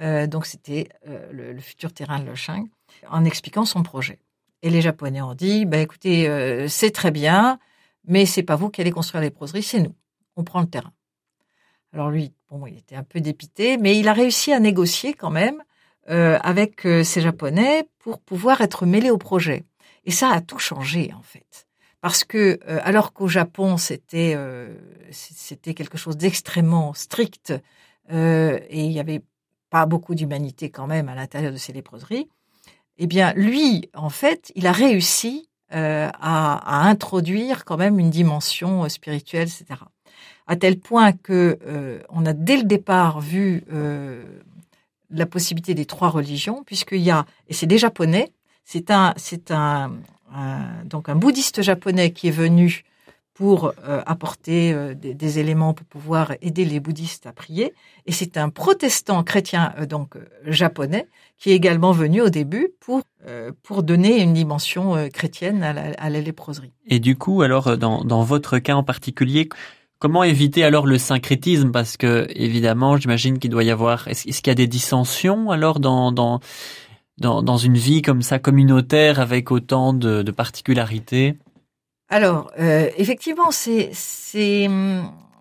[0.00, 2.68] Euh, donc, c'était euh, le, futur terrain de Loching,
[3.08, 4.18] en expliquant son projet.
[4.62, 7.58] Et les Japonais ont dit, bah, écoutez, euh, c'est très bien,
[8.04, 9.94] mais c'est pas vous qui allez construire les proseries, c'est nous.
[10.36, 10.92] On prend le terrain.
[11.92, 15.30] Alors lui, bon, il était un peu dépité, mais il a réussi à négocier quand
[15.30, 15.62] même
[16.10, 19.64] euh, avec ces Japonais pour pouvoir être mêlé au projet.
[20.04, 21.66] Et ça a tout changé en fait.
[22.00, 24.74] parce que euh, alors qu'au Japon c'était euh,
[25.10, 27.52] c'était quelque chose d'extrêmement strict
[28.10, 29.22] euh, et il y avait
[29.70, 32.28] pas beaucoup d'humanité quand même à l'intérieur de ces léproseries,
[32.96, 38.88] eh bien lui en fait il a réussi à, à, introduire quand même une dimension
[38.88, 39.82] spirituelle, etc.
[40.46, 41.58] À tel point que
[42.08, 43.64] on a dès le départ vu
[45.10, 48.32] la possibilité des trois religions, puisqu'il y a et c'est des japonais,
[48.64, 49.92] c'est un c'est un
[50.84, 52.84] donc un bouddhiste japonais qui est venu
[53.38, 57.72] pour euh, apporter euh, des, éléments pour pouvoir aider les bouddhistes à prier.
[58.04, 61.06] Et c'est un protestant chrétien euh, donc japonais
[61.38, 63.02] qui est également venu au début pour
[63.62, 66.72] pour donner une dimension chrétienne à la, à la, léproserie.
[66.86, 69.48] Et du coup, alors dans, dans votre cas en particulier,
[69.98, 71.70] comment éviter alors le syncrétisme?
[71.70, 74.08] Parce que évidemment, j'imagine qu'il doit y avoir.
[74.08, 76.40] Est-ce, qu'il y a des dissensions alors dans dans
[77.18, 81.36] dans, dans une vie comme ça communautaire avec autant de, de particularités?
[82.08, 84.68] Alors, euh, effectivement, c'est c'est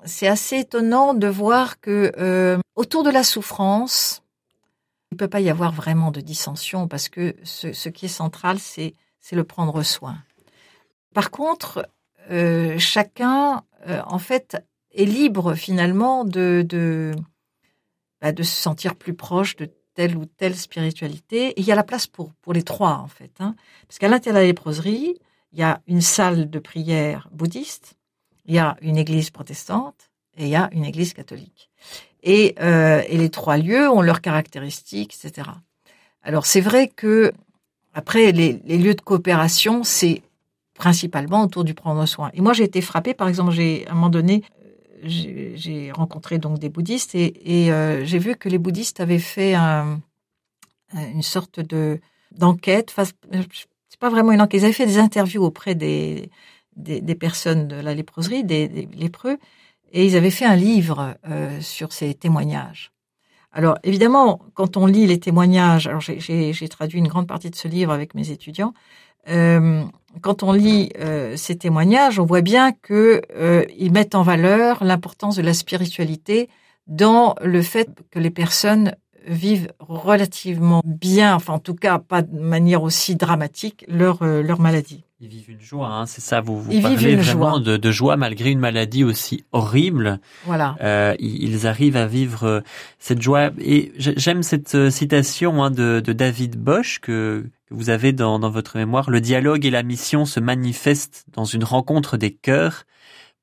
[0.03, 4.23] c'est assez étonnant de voir que euh, autour de la souffrance,
[5.11, 8.59] il peut pas y avoir vraiment de dissension parce que ce, ce qui est central,
[8.59, 10.17] c'est c'est le prendre soin.
[11.13, 11.87] Par contre,
[12.31, 14.57] euh, chacun, euh, en fait,
[14.93, 17.13] est libre finalement de de,
[18.21, 21.53] bah, de se sentir plus proche de telle ou telle spiritualité.
[21.57, 23.31] Il y a la place pour, pour les trois, en fait.
[23.39, 23.55] Hein.
[23.87, 25.19] Parce qu'à l'intérieur de la léproserie,
[25.53, 27.95] il y a une salle de prière bouddhiste,
[28.45, 31.71] il y a une église protestante et il y a une église catholique.
[32.21, 35.49] Et, euh, et les trois lieux ont leurs caractéristiques, etc.
[36.21, 37.31] Alors c'est vrai que
[37.93, 40.21] après les, les lieux de coopération, c'est
[40.77, 42.31] principalement autour du prendre soin.
[42.33, 44.43] Et moi j'ai été frappée, par exemple, j'ai à un moment donné
[45.03, 49.99] j'ai rencontré donc des bouddhistes et, euh, j'ai vu que les bouddhistes avaient fait un,
[50.93, 51.99] une sorte de
[52.31, 52.93] d'enquête.
[53.89, 54.61] C'est pas vraiment une enquête.
[54.61, 56.29] Ils avaient fait des interviews auprès des,
[56.75, 59.37] des, personnes de la léproserie, des, lépreux,
[59.91, 62.91] et ils avaient fait un livre euh, sur ces témoignages.
[63.51, 67.67] Alors évidemment, quand on lit les témoignages, alors j'ai traduit une grande partie de ce
[67.67, 68.73] livre avec mes étudiants.
[69.29, 69.83] Euh,
[70.21, 74.83] quand on lit euh, ces témoignages, on voit bien que euh, ils mettent en valeur
[74.83, 76.49] l'importance de la spiritualité
[76.87, 78.93] dans le fait que les personnes
[79.27, 85.03] vivent relativement bien, enfin en tout cas pas de manière aussi dramatique, leur leur maladie.
[85.19, 86.41] Ils vivent une joie, hein, c'est ça.
[86.41, 90.19] Vous, vous ils parlez vraiment de, de, joie malgré une maladie aussi horrible.
[90.45, 90.75] Voilà.
[90.81, 92.61] Euh, ils arrivent à vivre
[92.99, 93.49] cette joie.
[93.59, 98.49] Et j'aime cette citation hein, de, de, David Bosch que, que vous avez dans, dans
[98.49, 99.09] votre mémoire.
[99.09, 102.85] Le dialogue et la mission se manifestent dans une rencontre des cœurs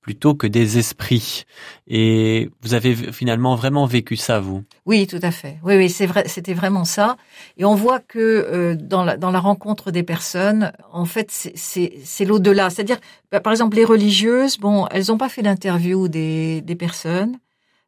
[0.00, 1.44] plutôt que des esprits.
[1.87, 4.62] Et vous avez finalement vraiment vécu ça, vous?
[4.84, 5.58] Oui, tout à fait.
[5.62, 7.16] Oui, oui, c'est vrai, c'était vraiment ça.
[7.56, 12.24] Et on voit que euh, dans, la, dans la rencontre des personnes, en fait, c'est
[12.26, 12.68] l'au-delà.
[12.68, 12.98] C'est-à-dire,
[13.32, 17.38] bah, par exemple, les religieuses, bon, elles n'ont pas fait d'interview des, des personnes,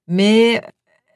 [0.08, 0.62] mais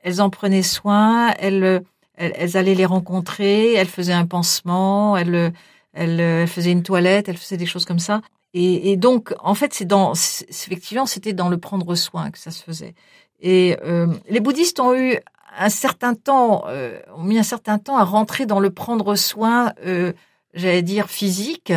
[0.03, 1.83] elles en prenaient soin, elles,
[2.21, 5.53] elles, allaient les rencontrer, elles faisaient un pansement, elles,
[5.93, 8.21] elles, elles faisaient une toilette, elles faisaient des choses comme ça.
[8.53, 12.51] Et, et donc, en fait, c'est dans, effectivement, c'était dans le prendre soin que ça
[12.51, 12.95] se faisait.
[13.41, 15.17] Et euh, les bouddhistes ont eu
[15.57, 19.73] un certain temps, euh, ont mis un certain temps à rentrer dans le prendre soin,
[19.87, 20.13] euh,
[20.55, 21.73] j'allais dire physique.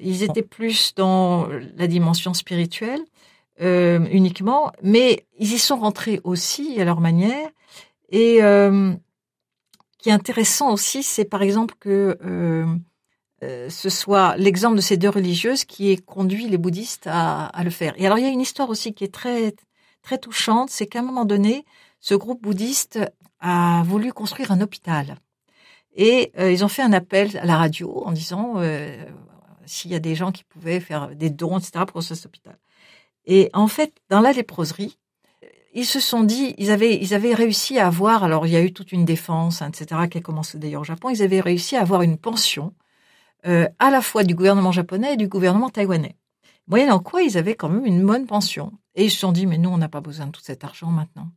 [0.00, 3.00] Ils étaient plus dans la dimension spirituelle
[3.60, 7.48] euh, uniquement, mais ils y sont rentrés aussi à leur manière.
[8.10, 8.92] Et euh,
[10.04, 15.08] qui est intéressant aussi, c'est par exemple que euh, ce soit l'exemple de ces deux
[15.08, 17.94] religieuses qui ait conduit les bouddhistes à, le faire.
[17.96, 19.54] Et alors il y a une histoire aussi qui est très
[20.02, 21.64] très touchante, c'est qu'à un moment donné,
[22.00, 23.00] ce groupe bouddhiste
[23.40, 25.16] a voulu construire un hôpital.
[25.96, 29.02] Et euh, ils ont fait un appel à la radio en disant euh,
[29.64, 32.58] s'il y a des gens qui pouvaient faire des dons, etc., pour cet hôpital.
[33.24, 34.98] Et en fait, dans la léproserie,
[35.74, 38.62] ils se sont dit, ils avaient, ils avaient réussi à avoir, alors il y a
[38.62, 41.76] eu toute une défense, hein, etc., qui a commencé d'ailleurs au Japon, ils avaient réussi
[41.76, 42.72] à avoir une pension
[43.46, 46.16] euh, à la fois du gouvernement japonais et du gouvernement taïwanais.
[46.68, 48.72] Moyennant quoi, ils avaient quand même une bonne pension.
[48.94, 50.90] Et ils se sont dit, mais nous, on n'a pas besoin de tout cet argent
[50.90, 51.28] maintenant.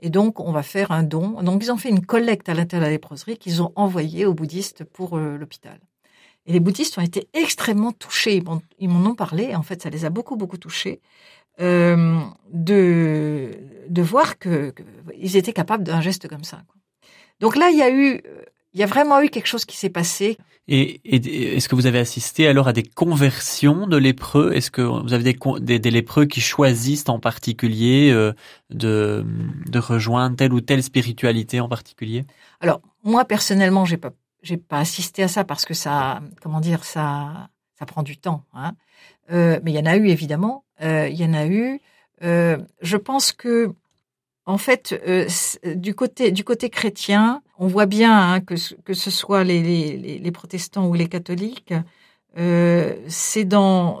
[0.00, 1.42] Et donc, on va faire un don.
[1.42, 4.34] Donc, ils ont fait une collecte à l'intérieur de la léproserie qu'ils ont envoyée aux
[4.34, 5.78] bouddhistes pour euh, l'hôpital.
[6.46, 8.42] Et les bouddhistes ont été extrêmement touchés.
[8.78, 9.54] Ils m'en ont parlé.
[9.54, 11.00] En fait, ça les a beaucoup, beaucoup touchés.
[11.60, 12.18] Euh,
[12.52, 13.52] de,
[13.88, 14.74] de voir que,
[15.18, 16.62] ils étaient capables d'un geste comme ça.
[17.40, 18.20] Donc là, il y a eu,
[18.72, 20.36] il y a vraiment eu quelque chose qui s'est passé.
[20.66, 21.00] Et,
[21.56, 24.52] est-ce que vous avez assisté alors à des conversions de lépreux?
[24.52, 28.32] Est-ce que vous avez des, des, lépreux qui choisissent en particulier euh,
[28.70, 29.24] de,
[29.66, 32.24] de rejoindre telle ou telle spiritualité en particulier?
[32.60, 34.10] Alors moi personnellement, j'ai pas
[34.42, 38.44] j'ai pas assisté à ça parce que ça, comment dire, ça ça prend du temps.
[38.54, 38.72] Hein.
[39.30, 40.64] mais il y en a eu évidemment.
[40.80, 41.80] il y en a eu.
[42.20, 43.72] Je pense que
[44.46, 44.94] en fait,
[45.64, 50.18] du côté du côté chrétien, on voit bien hein, que que ce soit les, les,
[50.18, 51.74] les, protestants ou les catholiques,
[52.36, 54.00] c'est dans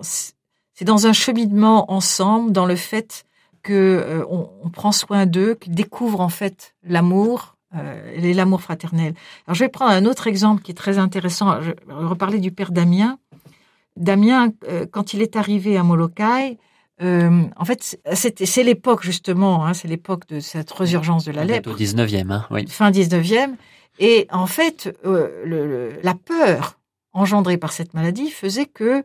[0.74, 3.24] c'est dans un cheminement ensemble, dans le fait
[3.62, 9.14] que euh, on, prend soin d'eux, qu'ils découvrent en fait l'amour, euh, l'amour fraternel.
[9.46, 11.60] Alors je vais prendre un autre exemple qui est très intéressant.
[11.62, 13.18] Je vais reparler du père Damien.
[13.96, 16.58] Damien, euh, quand il est arrivé à Molokai,
[17.02, 21.70] euh, en fait, c'est l'époque justement, hein, c'est l'époque de cette résurgence de la lèpre.
[21.70, 22.66] Au 19e, hein, oui.
[22.68, 23.54] Fin 19e.
[23.98, 26.78] Et en fait, le, la peur
[27.12, 29.04] engendrée par cette maladie faisait que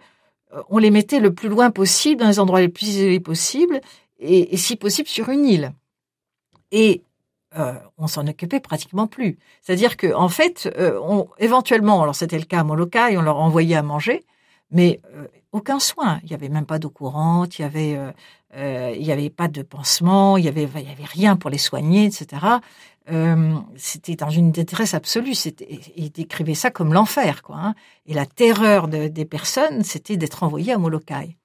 [0.70, 3.82] on les mettait le plus loin possible, dans les endroits les plus isolés possibles,
[4.20, 5.72] et, si possible sur une île.
[6.72, 7.04] Et
[7.58, 9.40] euh, on s'en occupait pratiquement plus.
[9.62, 13.38] C'est-à-dire que en fait, euh, on, éventuellement, alors c'était le cas à Molokai, on leur
[13.38, 14.26] envoyait à manger,
[14.72, 16.20] mais euh, aucun soin.
[16.24, 17.98] Il y avait même pas d'eau courante, il y avait,
[18.56, 21.50] euh, il y avait pas de pansement, il y avait, il y avait rien pour
[21.50, 22.60] les soigner, etc.
[23.76, 25.34] c'était dans une détresse absolue.
[25.96, 27.58] Il décrivait ça comme l'enfer, quoi.
[27.58, 27.76] Hein.
[28.06, 31.36] Et la terreur des personnes, c'était d'être envoyé à Molokai.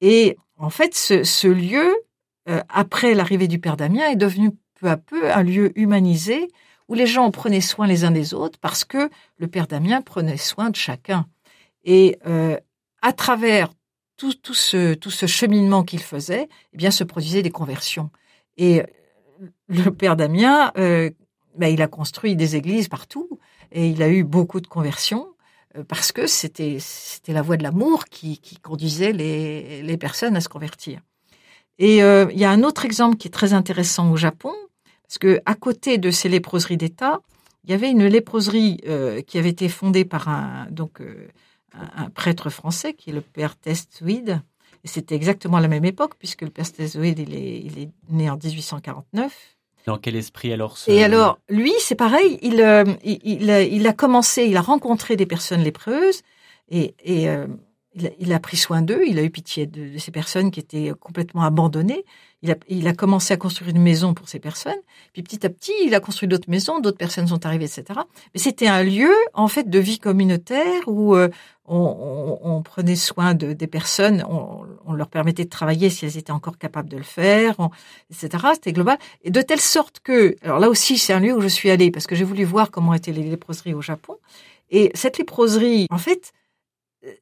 [0.00, 1.94] Et en fait, ce, lieu,
[2.48, 4.50] euh, après l'arrivée du Père Damien, est devenu
[4.80, 6.48] peu à peu un lieu humanisé
[6.88, 10.36] où les gens prenaient soin les uns des autres parce que le Père Damien prenait
[10.36, 11.26] soin de chacun.
[11.84, 12.56] Et euh,
[13.02, 13.72] à travers
[14.16, 18.10] tout, ce, tout ce cheminement qu'il faisait, eh bien, se produisaient des conversions.
[18.56, 18.82] Et
[19.68, 21.10] le Père Damien, euh,
[21.56, 23.38] ben, il a construit des églises partout
[23.70, 25.28] et il a eu beaucoup de conversions.
[25.76, 30.36] Euh, parce que c'était c'était la voie de l'amour qui, qui conduisait les, les personnes
[30.36, 31.00] à se convertir.
[31.78, 34.52] Et euh, il y a un autre exemple qui est très intéressant au Japon,
[35.02, 37.20] parce que à côté de ces léproseries d'État,
[37.64, 41.00] il y avait une léproserie euh, qui avait été fondée par un donc
[41.72, 44.40] un, prêtre français qui est le père Testuide.
[44.84, 47.90] Et c'était exactement à la même époque puisque le père Testuide il est, il est
[48.10, 49.56] né en 1849
[49.86, 54.44] dans quel esprit alors Et alors, lui, c'est pareil, il, euh, il, il, a commencé,
[54.44, 56.20] il a rencontré des personnes lépreuses
[56.68, 57.46] et, et euh,
[57.94, 60.92] il, a, pris soin d'eux, il a eu pitié de, de, ces personnes qui étaient
[61.00, 62.04] complètement abandonnées.
[62.42, 64.78] Il a, il a commencé à construire une maison pour ces personnes.
[65.12, 68.00] Puis petit à petit, il a construit d'autres maisons, d'autres personnes sont arrivées, etc.
[68.34, 71.28] Mais c'était un lieu, en fait, de vie communautaire où euh,
[71.66, 76.16] on, on, prenait soin de, des personnes, on, on, leur permettait de travailler si elles
[76.16, 77.56] étaient encore capables de le faire,
[78.10, 78.44] etc.
[78.54, 78.98] C'était global.
[79.22, 81.90] Et de telle sorte que, alors là aussi, c'est un lieu où je suis allée
[81.90, 84.16] parce que j'ai voulu voir comment étaient les léproseries au Japon.
[84.70, 86.32] Et cette léproserie, en fait,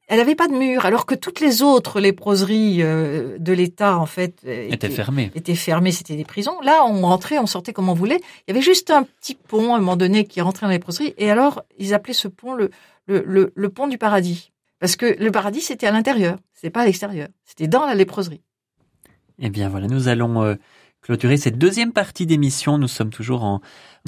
[0.08, 4.06] elle n'avait pas de mur, alors que toutes les autres léproseries euh, de l'État, en
[4.06, 5.30] fait, euh, étaient fermées.
[5.34, 6.58] Étaient fermées, c'était des prisons.
[6.62, 8.20] Là, on rentrait, on sortait comme on voulait.
[8.46, 10.76] Il y avait juste un petit pont à un moment donné qui rentrait dans les
[10.76, 12.70] léproserie, et alors ils appelaient ce pont le,
[13.06, 16.86] le, le, pont du paradis, parce que le paradis c'était à l'intérieur, c'est pas à
[16.86, 18.42] l'extérieur, c'était dans la léproserie.
[19.38, 20.54] Eh bien voilà, nous allons euh,
[21.06, 22.78] clôturer cette deuxième partie d'émission.
[22.78, 23.60] Nous sommes toujours en,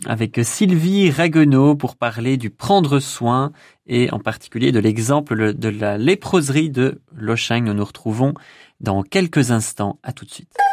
[0.06, 3.52] avec Sylvie Raguenaud pour parler du prendre soin
[3.86, 7.62] et en particulier de l'exemple de la léproserie de Lochang.
[7.62, 8.34] Nous nous retrouvons
[8.80, 10.00] dans quelques instants.
[10.02, 10.67] À tout de suite.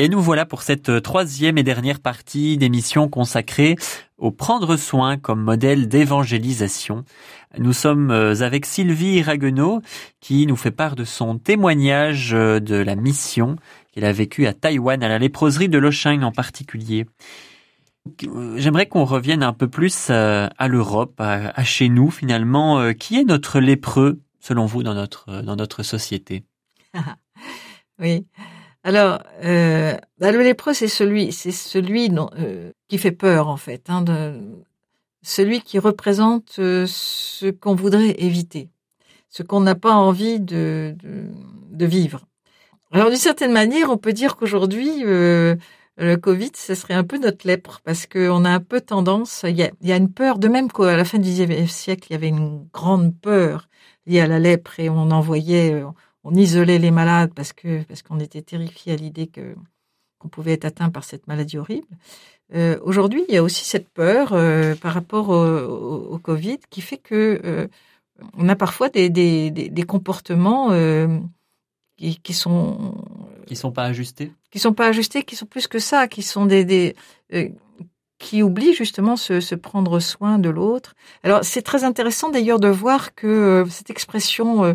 [0.00, 3.76] Et nous voilà pour cette euh, troisième et dernière partie d'émission consacrée
[4.16, 7.04] au prendre soin comme modèle d'évangélisation.
[7.58, 9.82] Nous sommes euh, avec Sylvie Raguenaud
[10.20, 13.56] qui nous fait part de son témoignage euh, de la mission
[13.92, 17.04] qu'elle a vécue à Taïwan, à la léproserie de Lochang en particulier.
[18.56, 22.94] J'aimerais qu'on revienne un peu plus à, l'Europe, à, chez nous finalement.
[22.94, 26.44] Qui est notre lépreux selon vous dans notre dans notre société?
[28.02, 28.24] Oui.
[28.82, 33.90] Alors, euh, bah, le lépreux, c'est celui, c'est celui euh, qui fait peur en fait,
[33.90, 34.40] hein, de,
[35.22, 38.70] celui qui représente euh, ce qu'on voudrait éviter,
[39.28, 42.26] ce qu'on n'a pas envie de, de, vivre.
[42.92, 45.56] Alors, d'une certaine manière, on peut dire qu'aujourd'hui, euh,
[45.98, 49.56] le Covid, ce serait un peu notre lèpre, parce qu'on a un peu tendance, il
[49.56, 52.06] y a, il y a une peur, de même qu'à la fin du XIXe siècle,
[52.10, 53.68] il y avait une grande peur
[54.06, 55.82] liée à la lèpre et on envoyait
[56.24, 59.54] on isolait les malades parce que parce qu'on était terrifié à l'idée que
[60.18, 61.88] qu'on pouvait être atteint par cette maladie horrible.
[62.54, 66.82] Euh, Aujourd'hui, il y a aussi cette peur euh, par rapport au, au, Covid qui
[66.82, 67.66] fait que euh,
[68.36, 70.68] on a parfois des, des, des, comportements
[71.96, 73.02] qui, qui sont
[73.46, 76.44] qui sont pas ajustés, qui sont pas ajustés, qui sont plus que ça, qui sont
[76.44, 76.94] des,
[78.18, 80.94] qui oublient justement se, se prendre soin de l'autre.
[81.22, 84.74] Alors c'est très intéressant d'ailleurs de voir que cette expression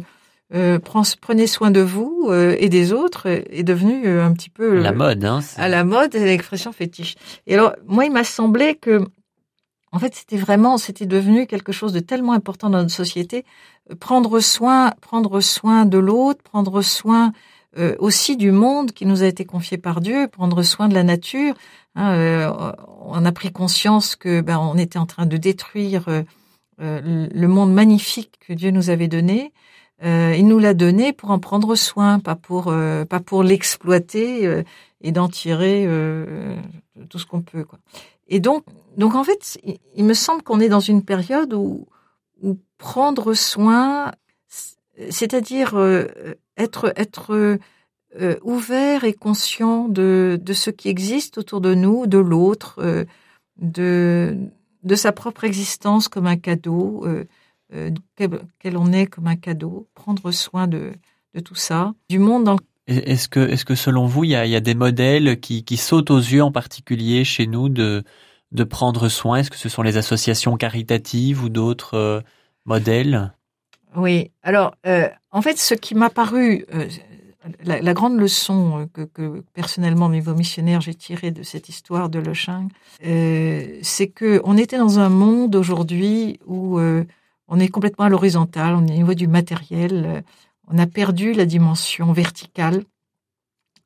[0.53, 4.91] euh, euh prenez soin de vous et des autres est devenue un petit peu la
[4.91, 7.15] mode, hein, à la mode, l'expression fétiche.
[7.47, 9.05] Et alors moi il m'a semblé que
[9.95, 13.45] en fait, c'était vraiment, c'était devenu quelque chose de tellement important dans notre société.
[14.01, 17.31] Prendre soin, prendre soin de l'autre, prendre soin
[17.77, 21.03] euh, aussi du monde qui nous a été confié par Dieu, prendre soin de la
[21.03, 21.55] nature.
[21.95, 22.73] Hein, euh,
[23.05, 26.23] on a pris conscience que ben, on était en train de détruire euh,
[26.77, 29.53] le monde magnifique que Dieu nous avait donné.
[30.03, 32.65] Il nous l'a donné pour en prendre soin, pas pour
[33.09, 34.63] pas pour l'exploiter
[35.01, 35.87] et d'en tirer
[37.09, 37.63] tout ce qu'on peut.
[37.63, 37.79] Quoi.
[38.27, 38.65] Et donc,
[38.97, 39.59] donc en fait,
[39.95, 41.87] il me semble qu'on est dans une période où,
[42.41, 44.11] où prendre soin,
[45.09, 46.05] c'est-à-dire euh,
[46.57, 47.57] être être
[48.19, 53.05] euh, ouvert et conscient de, de ce qui existe autour de nous, de l'autre, euh,
[53.57, 54.35] de
[54.83, 57.07] de sa propre existence comme un cadeau,
[58.59, 60.93] qu'elle on est comme un cadeau, prendre soin de
[61.35, 62.57] de tout ça, du monde dans
[62.87, 65.63] est-ce que, est-ce que selon vous, il y a, il y a des modèles qui,
[65.63, 68.03] qui sautent aux yeux en particulier chez nous de,
[68.51, 69.37] de prendre soin?
[69.37, 72.21] Est-ce que ce sont les associations caritatives ou d'autres euh,
[72.65, 73.33] modèles?
[73.95, 74.29] Oui.
[74.43, 76.87] Alors, euh, en fait, ce qui m'a paru euh,
[77.63, 82.35] la, grande leçon que, que personnellement, niveau missionnaire, j'ai tiré de cette histoire de Le
[82.35, 82.69] Ching,
[83.01, 86.79] c'est que on était dans un monde aujourd'hui où
[87.47, 90.23] on est complètement à l'horizontale, on est au niveau du matériel,
[90.67, 92.83] on a perdu la dimension verticale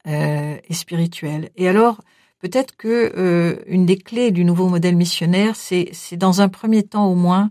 [0.06, 1.50] et spirituelle.
[1.56, 2.02] Et alors,
[2.40, 6.84] peut-être que euh, une des clés du nouveau modèle missionnaire, c'est, c'est dans un premier
[6.84, 7.50] temps au moins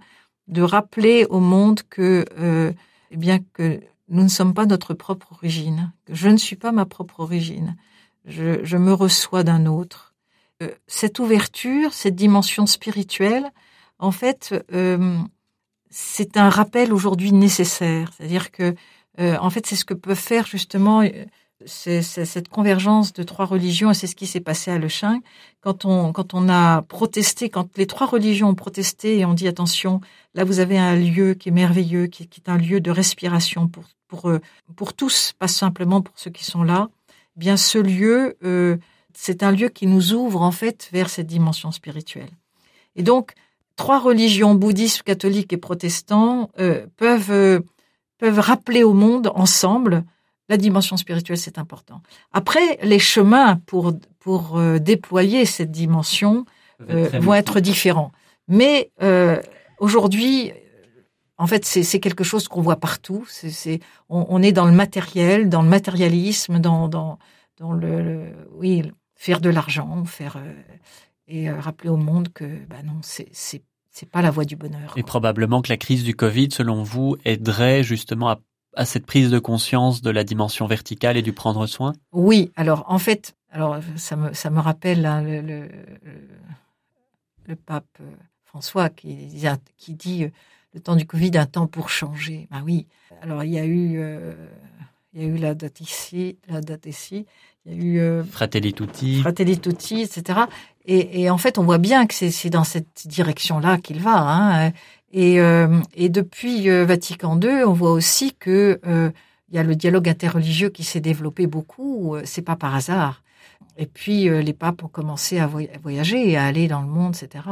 [0.48, 2.72] de rappeler au monde que, euh,
[3.10, 6.72] eh bien que nous ne sommes pas notre propre origine, que je ne suis pas
[6.72, 7.76] ma propre origine,
[8.24, 10.14] je, je me reçois d'un autre.
[10.62, 13.52] Euh, cette ouverture, cette dimension spirituelle,
[13.98, 15.18] en fait, euh,
[15.90, 18.12] c'est un rappel aujourd'hui nécessaire.
[18.16, 18.74] C'est-à-dire que,
[19.20, 21.02] euh, en fait, c'est ce que peut faire justement
[21.66, 24.88] c'est cette convergence de trois religions, et c'est ce qui s'est passé à Le.
[25.60, 29.48] Quand on, quand on a protesté, quand les trois religions ont protesté et ont dit
[29.48, 30.00] attention,
[30.34, 33.84] là vous avez un lieu qui est merveilleux, qui, est un lieu de respiration pour,
[34.06, 34.40] pour, euh,
[34.76, 36.88] pour tous, pas simplement pour ceux qui sont là,
[37.36, 38.76] eh bien ce lieu, euh,
[39.14, 42.30] c'est un lieu qui nous ouvre en fait vers cette dimension spirituelle.
[42.94, 43.32] Et donc,
[43.78, 47.62] trois religions, bouddhistes, catholiques et protestants, euh, peuvent,
[48.18, 50.04] peuvent rappeler au monde ensemble
[50.48, 52.02] la dimension spirituelle, c'est important.
[52.32, 56.46] Après, les chemins pour, pour euh, déployer cette dimension
[56.90, 58.12] euh, vont être différents.
[58.48, 59.40] Mais euh,
[59.78, 60.52] aujourd'hui,
[61.36, 63.26] en fait, c'est quelque chose qu'on voit partout.
[63.28, 67.18] C'est on, on, est dans le matériel, dans le matérialisme, dans, dans,
[67.58, 70.38] dans le, oui, faire de l'argent, faire
[71.28, 73.62] et rappeler au monde que bah non, c'est c'est
[74.10, 74.92] pas la voie du bonheur.
[74.96, 78.40] Et probablement que la crise du Covid, selon vous, aiderait justement à
[78.78, 81.92] à cette prise de conscience de la dimension verticale et du prendre soin?
[82.12, 85.68] Oui, alors en fait, alors ça me, ça me rappelle hein, le, le,
[87.46, 88.04] le, pape euh,
[88.44, 89.16] François qui,
[89.76, 90.30] qui dit euh,
[90.74, 92.46] le temps du Covid, un temps pour changer.
[92.50, 92.86] Ben oui,
[93.20, 94.32] alors il y a eu, euh,
[95.12, 97.26] il y a eu la date ici, la date ici,
[97.66, 100.42] il y a eu Fratelli Tutti, Fratelli Tutti, etc.
[100.90, 104.16] Et, et en fait, on voit bien que c'est dans cette direction-là qu'il va.
[104.16, 104.72] Hein.
[105.12, 109.10] Et, euh, et depuis euh, Vatican II, on voit aussi que euh,
[109.50, 112.16] il y a le dialogue interreligieux qui s'est développé beaucoup.
[112.24, 113.22] C'est pas par hasard.
[113.76, 117.44] Et puis les papes ont commencé à voyager et à aller dans le monde, etc.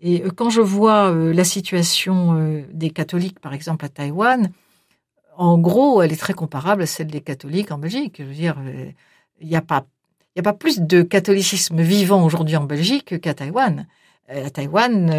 [0.00, 4.50] Et quand je vois la situation des catholiques, par exemple à Taïwan,
[5.36, 8.16] en gros, elle est très comparable à celle des catholiques en Belgique.
[8.18, 8.56] Je veux dire,
[9.40, 9.86] il n'y a pas,
[10.38, 13.88] il y a pas plus de catholicisme vivant aujourd'hui en Belgique qu'à Taïwan.
[14.28, 15.10] À Taïwan,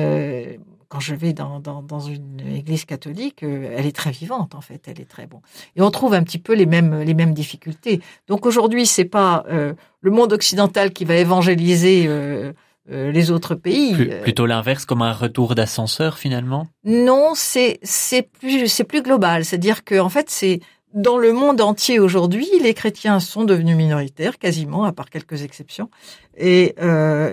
[0.89, 4.61] quand je vais dans, dans, dans, une église catholique, euh, elle est très vivante en
[4.61, 5.41] fait, elle est très bon.
[5.76, 8.01] Et on trouve un petit peu les mêmes les mêmes difficultés.
[8.28, 12.53] Donc aujourd'hui, c'est pas euh, le monde occidental qui va évangéliser euh,
[12.88, 13.93] les autres pays.
[14.24, 16.65] plutôt l'inverse, comme un retour d'ascenseur finalement?
[16.84, 19.45] Non, c'est c'est plus c'est plus global.
[19.45, 20.59] C'est-à-dire que en fait, c'est
[20.93, 25.89] dans le monde entier aujourd'hui, les chrétiens sont devenus minoritaires, quasiment, à part quelques exceptions.
[26.37, 26.75] Et,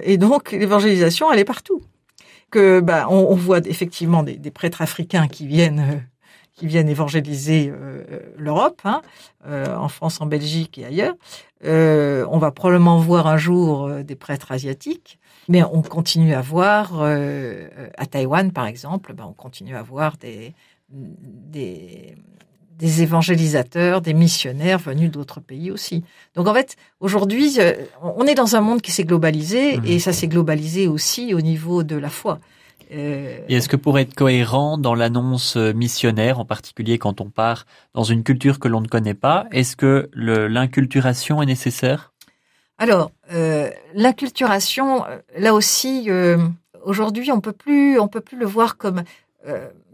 [0.02, 1.82] et donc, l'évangélisation, elle est partout
[2.50, 5.98] que bah, on, voit effectivement des, prêtres africains qui viennent euh,
[6.54, 9.02] qui viennent évangéliser euh, l'Europe, hein,
[9.46, 11.14] euh, en France, en Belgique et ailleurs.
[11.62, 18.06] on va probablement voir un jour des prêtres asiatiques, mais on continue à voir à
[18.06, 20.54] Taïwan, par exemple, bah, on continue à voir des,
[20.88, 22.14] des
[22.76, 26.04] des évangélisateurs, des missionnaires venus d'autres pays aussi.
[26.34, 27.72] Donc en fait, aujourd'hui, euh,
[28.02, 29.86] on est dans un monde qui s'est globalisé mmh.
[29.86, 32.38] et ça s'est globalisé aussi au niveau de la foi.
[32.92, 37.66] Euh, et est-ce que pour être cohérent dans l'annonce missionnaire, en particulier quand on part
[37.94, 42.12] dans une culture que l'on ne connaît pas, est-ce que l'inculturation est nécessaire?
[42.78, 45.04] Alors, euh, l'inculturation,
[45.36, 46.36] là aussi, euh,
[46.84, 49.02] aujourd'hui, on peut plus, on peut plus le voir comme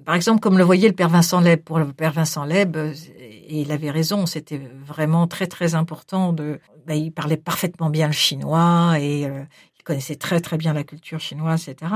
[0.04, 1.60] par exemple, comme le voyait le père Vincent Leb.
[1.62, 6.60] Pour le père Vincent Leb, et il avait raison, c'était vraiment très très important de.
[6.86, 9.44] Ben, il parlait parfaitement bien le chinois et euh,
[9.78, 11.92] il connaissait très très bien la culture chinoise, etc.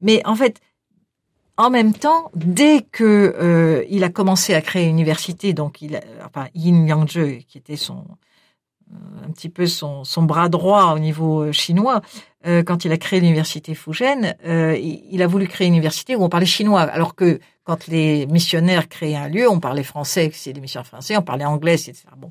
[0.00, 0.60] Mais en fait,
[1.56, 6.00] en même temps, dès que euh, il a commencé à créer une université, donc il,
[6.24, 8.04] enfin Yin Yangzhe, qui était son
[9.24, 12.02] un petit peu son, son bras droit au niveau euh, chinois,
[12.46, 16.22] euh, quand il a créé l'université Fujian, euh, il, a voulu créer une université où
[16.22, 20.52] on parlait chinois, alors que quand les missionnaires créaient un lieu, on parlait français, c'est
[20.52, 22.04] des missionnaires français, on parlait anglais, etc.
[22.18, 22.30] Bon,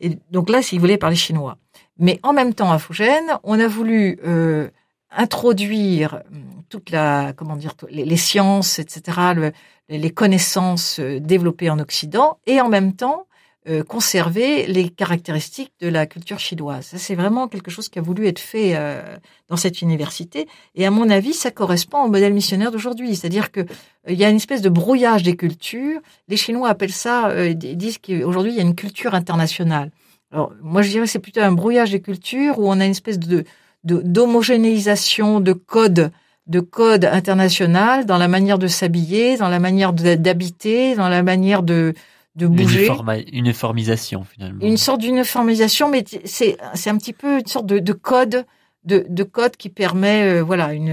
[0.00, 1.58] et donc là, s'il voulait parler chinois,
[1.98, 4.70] mais en même temps à Fujian, on a voulu euh,
[5.10, 9.52] introduire hum, toute la, comment dire, les, sciences, etc., le,
[9.88, 13.26] les connaissances euh, développées en Occident, et en même temps
[13.68, 16.90] euh, conserver les caractéristiques de la culture chinoise.
[16.96, 19.16] C'est vraiment quelque chose qui a voulu être fait euh,
[19.48, 20.48] dans cette université.
[20.74, 23.14] Et à mon avis, ça correspond au modèle missionnaire d'aujourd'hui.
[23.14, 23.64] C'est-à-dire que euh,
[24.08, 26.00] il y a une espèce de brouillage des cultures.
[26.28, 29.90] Les Chinois appellent ça, ils disent qu'aujourd'hui, il y a une culture internationale.
[30.32, 32.92] Alors, moi, je dirais que c'est plutôt un brouillage des cultures où on a une
[32.92, 33.44] espèce de
[33.84, 36.10] d'homogénéisation de, codes
[36.46, 41.62] de code international dans la manière de s'habiller, dans la manière d'habiter, dans la manière
[41.62, 41.94] de
[42.38, 42.88] de bouger.
[43.32, 44.64] Uniformisation finalement.
[44.64, 48.46] Une sorte d'uniformisation, mais c'est c'est un petit peu une sorte de, de code
[48.84, 50.88] de, de code qui permet euh, voilà une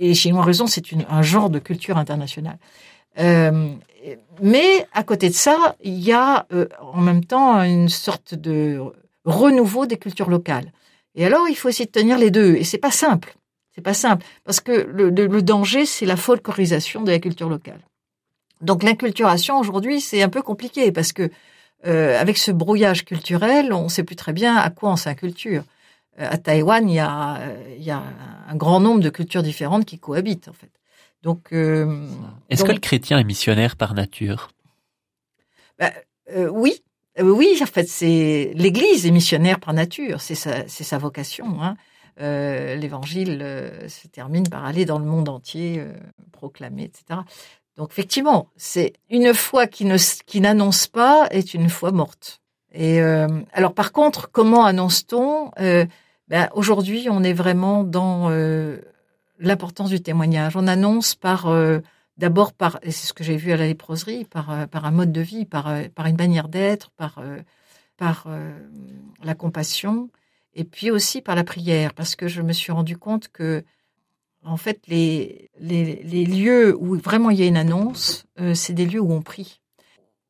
[0.00, 2.58] et Chinois raison c'est un genre de culture internationale.
[3.18, 3.74] Euh,
[4.42, 8.80] mais à côté de ça, il y a euh, en même temps une sorte de
[9.24, 10.72] renouveau des cultures locales.
[11.14, 12.54] Et alors, il faut essayer de tenir les deux.
[12.54, 13.34] Et c'est pas simple.
[13.74, 17.80] C'est pas simple parce que le, le danger, c'est la folklorisation de la culture locale.
[18.60, 21.30] Donc l'inculturation aujourd'hui, c'est un peu compliqué parce que
[21.86, 25.62] euh, avec ce brouillage culturel, on ne sait plus très bien à quoi on s'inculture.
[26.18, 27.40] Euh, à Taïwan, il y, a,
[27.76, 28.02] il y a
[28.48, 30.70] un grand nombre de cultures différentes qui cohabitent en fait.
[31.22, 32.06] Donc, euh,
[32.48, 34.50] est-ce que le chrétien est missionnaire par nature?
[35.82, 36.82] Euh, Oui,
[37.18, 37.58] euh, oui.
[37.60, 40.20] En fait, c'est l'Église est missionnaire par nature.
[40.20, 41.62] C'est sa, c'est sa vocation.
[41.62, 41.76] Hein.
[42.20, 43.44] Euh, L'évangile
[43.88, 45.84] se termine par aller dans le monde entier,
[46.32, 47.20] proclamer, etc.
[47.78, 52.42] Donc effectivement, c'est une foi qui ne qui n'annonce pas est une foi morte.
[52.72, 55.86] Et euh, alors par contre, comment annonce-t-on euh,
[56.26, 58.78] ben, Aujourd'hui, on est vraiment dans euh,
[59.38, 60.56] l'importance du témoignage.
[60.56, 61.48] On annonce par
[62.16, 65.12] d'abord par et c'est ce que j'ai vu à la léproserie, par par un mode
[65.12, 67.22] de vie, par par une manière d'être, par
[67.96, 68.26] par
[69.22, 70.10] la compassion,
[70.52, 73.62] et puis aussi par la prière, parce que je me suis rendu compte que
[74.44, 78.86] en fait, les, les, lieux où vraiment il y a une annonce, euh, c'est des
[78.86, 79.60] lieux où on prie,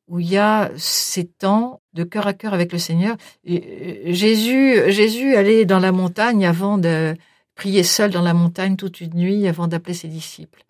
[0.09, 3.17] où il y a ces temps de cœur à cœur avec le Seigneur.
[3.49, 3.59] Euh,
[4.07, 7.15] Jésus, Jésus allait dans la montagne avant de
[7.55, 10.65] prier seul dans la montagne toute une nuit avant d'appeler ses disciples.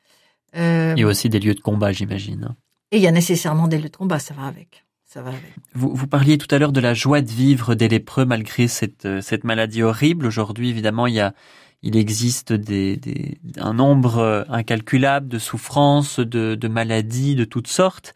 [0.56, 2.54] Euh, il y a aussi des lieux de combat, j'imagine.
[2.90, 4.84] Et il y a nécessairement des lieux de combat, ça va avec.
[5.04, 5.54] Ça va avec.
[5.74, 9.20] Vous, vous parliez tout à l'heure de la joie de vivre des lépreux malgré cette,
[9.20, 10.26] cette maladie horrible.
[10.26, 11.34] Aujourd'hui, évidemment, il y a
[11.82, 18.14] il existe des, un nombre euh, incalculable de souffrances, de, maladies de toutes sortes.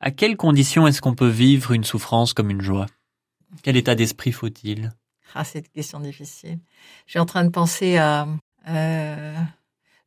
[0.00, 2.86] À quelles conditions est-ce qu'on peut vivre une souffrance comme une joie?
[3.62, 4.92] Quel état d'esprit faut-il?
[5.34, 6.58] Ah, c'est une question difficile.
[7.06, 8.26] Je suis en train de penser à.
[8.68, 9.34] Euh,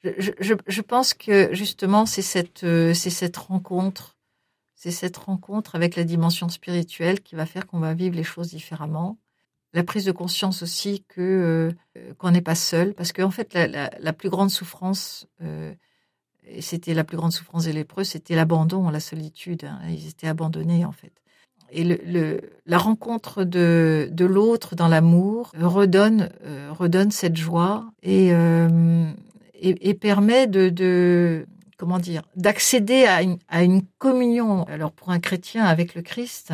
[0.03, 4.17] je, pense que justement, c'est cette, euh, c'est cette rencontre,
[4.75, 8.49] c'est cette rencontre avec la dimension spirituelle qui va faire qu'on va vivre les choses
[8.49, 9.17] différemment
[9.75, 14.13] la prise de conscience aussi que euh, qu'on n'est pas seul, parce qu'en fait la,
[14.13, 15.73] plus grande souffrance, euh,
[16.47, 19.65] et c'était la plus grande souffrance des lépreux, c'était l'abandon, la solitude.
[19.65, 19.79] Hein.
[19.89, 21.11] ils étaient abandonnés en fait.
[21.71, 28.31] Et le, la rencontre de, de l'autre dans l'amour redonne euh, redonne cette joie et,
[29.59, 35.19] et, permet de, de comment dire d'accéder à une, à une communion alors pour un
[35.19, 36.53] chrétien avec le Christ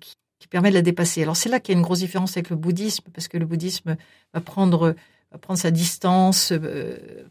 [0.00, 1.22] qui, qui permet de la dépasser.
[1.22, 3.46] Alors c'est là qu'il y a une grosse différence avec le bouddhisme, parce que le
[3.46, 3.96] bouddhisme
[4.34, 4.96] va prendre,
[5.30, 7.26] va prendre sa distance, euh,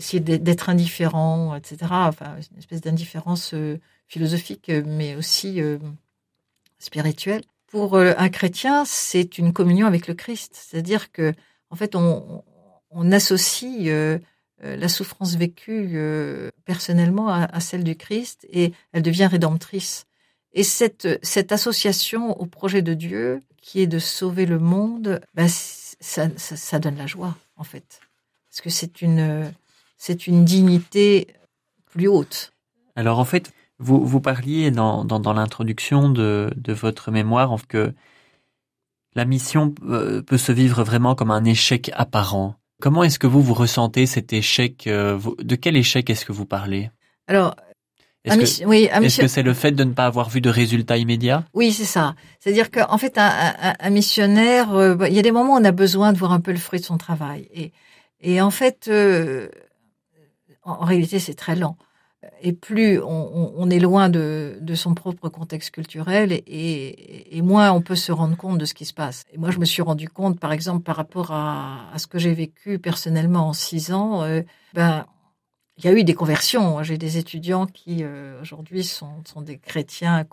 [0.00, 1.76] essayer d'être indifférent, etc.
[1.90, 5.78] Enfin, une espèce d'indifférence euh, philosophique, mais aussi euh,
[6.78, 7.42] spirituelle.
[7.68, 11.32] Pour euh, un chrétien, c'est une communion avec le Christ, c'est-à-dire que
[11.70, 12.42] en fait, on,
[13.12, 14.18] associe
[14.60, 15.96] la souffrance vécue
[16.64, 20.06] personnellement à, celle du Christ et elle devient rédemptrice.
[20.52, 25.48] Et cette, cette association au projet de Dieu, qui est de sauver le monde, ben,
[25.48, 28.00] ça, ça, ça, donne la joie, en fait.
[28.50, 29.52] Parce que c'est une,
[29.96, 31.28] c'est une dignité
[31.86, 32.52] plus haute.
[32.96, 37.94] Alors, en fait, vous, vous parliez dans, dans, dans l'introduction de, de votre mémoire que
[39.14, 42.56] la mission euh, peut se vivre vraiment comme un échec apparent.
[42.80, 46.46] Comment est-ce que vous vous ressentez cet échec euh, De quel échec est-ce que vous
[46.46, 46.90] parlez?
[47.26, 47.56] Alors,
[48.24, 50.98] est-ce que, oui, est-ce que c'est le fait de ne pas avoir vu de résultats
[50.98, 51.44] immédiats?
[51.54, 52.14] Oui, c'est ça.
[52.38, 53.30] C'est-à-dire qu'en fait, un,
[53.62, 56.32] un, un missionnaire, euh, il y a des moments où on a besoin de voir
[56.32, 57.48] un peu le fruit de son travail.
[57.54, 57.72] Et,
[58.20, 59.48] et en fait, euh,
[60.62, 61.76] en, réalité, c'est très lent.
[62.42, 67.72] Et plus on, on, est loin de, de, son propre contexte culturel, et, et, moins
[67.72, 69.24] on peut se rendre compte de ce qui se passe.
[69.32, 72.18] Et moi, je me suis rendu compte, par exemple, par rapport à, à ce que
[72.18, 74.42] j'ai vécu personnellement en six ans, euh,
[74.74, 75.06] ben
[75.80, 76.82] il y a eu des conversions.
[76.82, 80.26] J'ai des étudiants qui euh, aujourd'hui sont, sont, des chrétiens,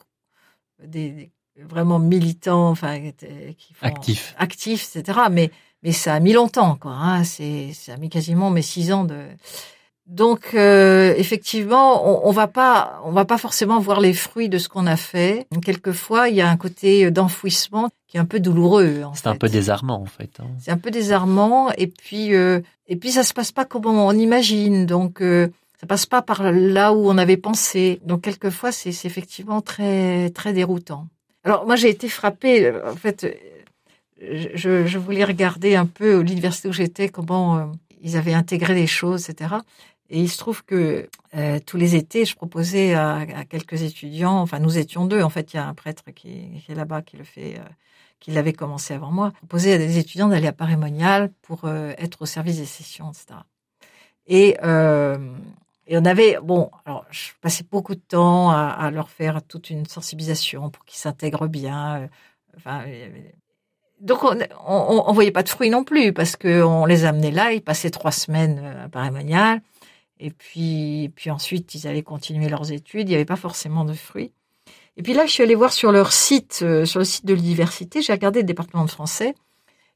[0.83, 1.31] des, des,
[1.63, 3.11] vraiment militants, enfin
[3.57, 5.19] qui font actifs, actifs, etc.
[5.31, 5.51] Mais
[5.83, 6.91] mais ça a mis longtemps, quoi.
[6.91, 7.23] Hein.
[7.23, 9.23] C'est ça a mis quasiment mes six ans de.
[10.05, 14.57] Donc euh, effectivement, on, on va pas, on va pas forcément voir les fruits de
[14.57, 15.47] ce qu'on a fait.
[15.63, 19.03] Quelquefois, il y a un côté d'enfouissement qui est un peu douloureux.
[19.13, 20.39] C'est un peu désarmant en fait.
[20.39, 20.47] Hein.
[20.59, 24.11] C'est un peu désarmant et puis euh, et puis ça se passe pas comme on
[24.11, 24.85] imagine.
[24.85, 25.49] Donc euh,
[25.79, 27.99] ça passe pas par là où on avait pensé.
[28.05, 31.07] Donc quelquefois, c'est effectivement très très déroutant.
[31.43, 32.73] Alors moi, j'ai été frappée.
[32.85, 33.25] En fait,
[34.21, 37.65] je, je voulais regarder un peu l'université où j'étais comment euh,
[38.01, 39.55] ils avaient intégré les choses, etc.
[40.09, 44.39] Et il se trouve que euh, tous les étés, je proposais à, à, quelques étudiants,
[44.39, 47.01] enfin nous étions deux, en fait il y a un prêtre qui, qui est là-bas
[47.01, 47.63] qui le fait, euh,
[48.20, 52.24] qui l'avait commencé avant moi, proposais à des étudiants d'aller à Paris-Monial pour euh, être
[52.24, 53.39] au service des sessions, etc.
[54.26, 55.18] Et, euh,
[55.86, 59.86] et on avait, bon, alors je passais beaucoup de temps à, leur faire toute une
[59.86, 62.01] sensibilisation pour qu'ils s'intègrent bien.
[62.01, 62.07] Euh,
[62.57, 62.84] enfin,
[64.01, 64.38] donc on,
[64.68, 67.61] on, on, voyait pas de fruits non plus parce que on les amenait là, ils
[67.63, 69.61] passaient trois semaines à Paris-Monial.
[70.20, 73.07] Et puis, puis ensuite, ils allaient continuer leurs études.
[73.07, 74.34] Il n'y avait pas forcément de fruits.
[74.97, 77.33] Et puis là, je suis allée voir sur leur site, euh, sur le site de
[77.33, 79.35] l'université, j'ai regardé le département de français.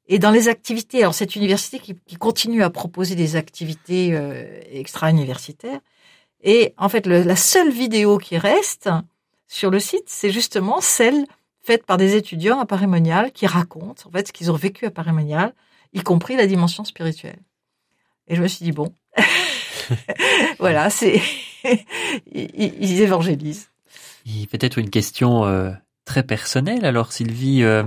[0.08, 4.62] Et dans les activités, alors cette université qui, qui continue à proposer des activités euh,
[4.72, 5.80] extra-universitaires.
[6.44, 8.90] Et en fait, le, la seule vidéo qui reste
[9.48, 11.26] sur le site, c'est justement celle
[11.64, 14.92] faite par des étudiants à Paris-Monial qui racontent en fait ce qu'ils ont vécu à
[14.92, 15.54] Paris-Monial,
[15.94, 17.40] y compris la dimension spirituelle.
[18.28, 18.94] Et je me suis dit bon,
[20.60, 21.22] voilà, c'est
[22.32, 23.71] ils, évangélisent.
[24.26, 25.72] Peut-être une question euh,
[26.06, 26.86] très personnelle.
[26.86, 27.84] Alors, Sylvie, euh,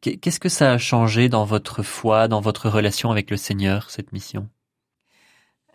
[0.00, 4.12] qu'est-ce que ça a changé dans votre foi, dans votre relation avec le Seigneur, cette
[4.12, 4.48] mission?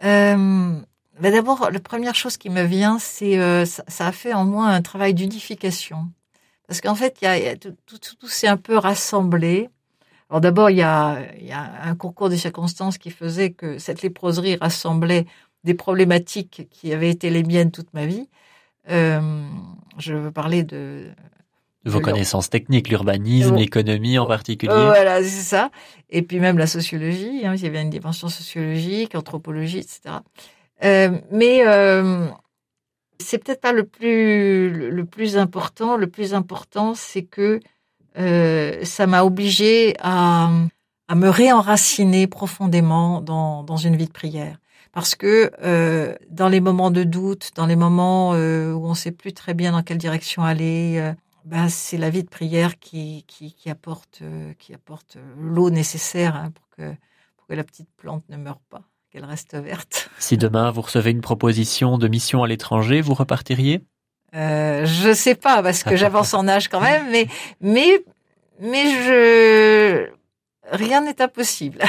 [0.03, 0.79] Euh,
[1.19, 4.67] ben D'abord, la première chose qui me vient, c'est ça, ça, a fait en moi
[4.67, 6.09] un travail d'unification.
[6.67, 7.25] Parce qu'en fait,
[7.85, 9.69] tout, tout, s'est un peu rassemblé.
[10.29, 14.01] Alors d'abord, il y a, y a un concours des circonstances qui faisait que cette
[14.01, 15.25] léproserie rassemblait
[15.63, 18.27] des problématiques qui avaient été les miennes toute ma vie.
[18.89, 19.41] Euh,
[19.97, 21.09] je veux parler de...
[21.83, 24.73] de vos connaissances techniques, l'urbanisme, l'économie en particulier.
[24.73, 25.71] voilà, c'est ça.
[26.09, 30.17] Et puis même la sociologie, hein, il y avait une dimension sociologique, anthropologie, etc.
[30.83, 32.27] Euh, mais euh,
[33.19, 35.97] c'est peut-être pas le plus le plus important.
[35.97, 37.59] Le plus important, c'est que
[38.17, 40.49] euh, ça m'a obligé à,
[41.07, 44.57] à me réenraciner profondément dans, dans une vie de prière.
[44.97, 48.95] Parce que euh, dans les moments de doute, dans les moments euh, où on ne
[48.95, 51.13] sait plus très bien dans quelle direction aller, euh,
[51.45, 56.35] ben c'est la vie de prière qui, qui, qui apporte, euh, qui apporte l'eau nécessaire
[56.35, 56.95] hein, pour, que,
[57.35, 58.81] pour que la petite plante ne meure pas,
[59.11, 60.09] qu'elle reste verte.
[60.17, 63.83] Si demain vous recevez une proposition de mission à l'étranger, vous repartiriez?
[64.33, 67.27] Euh, je sais pas parce que j'avance en âge quand même, mais
[67.61, 68.03] mais
[68.59, 70.09] mais je
[70.71, 71.83] rien n'est impossible.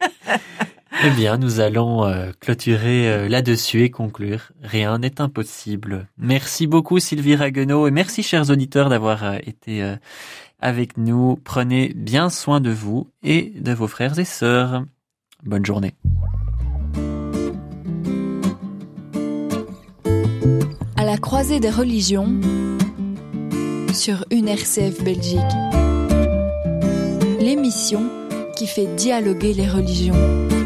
[1.04, 4.52] eh bien, nous allons euh, clôturer euh, là-dessus et conclure.
[4.62, 6.08] Rien n'est impossible.
[6.16, 9.96] Merci beaucoup Sylvie Raguenaud et merci chers auditeurs d'avoir euh, été
[10.60, 11.38] avec nous.
[11.44, 14.84] Prenez bien soin de vous et de vos frères et sœurs.
[15.44, 15.94] Bonne journée.
[20.96, 22.40] À la croisée des religions
[23.92, 25.38] sur une RCF Belgique.
[27.40, 28.10] L'émission
[28.56, 30.57] qui fait dialoguer les religions.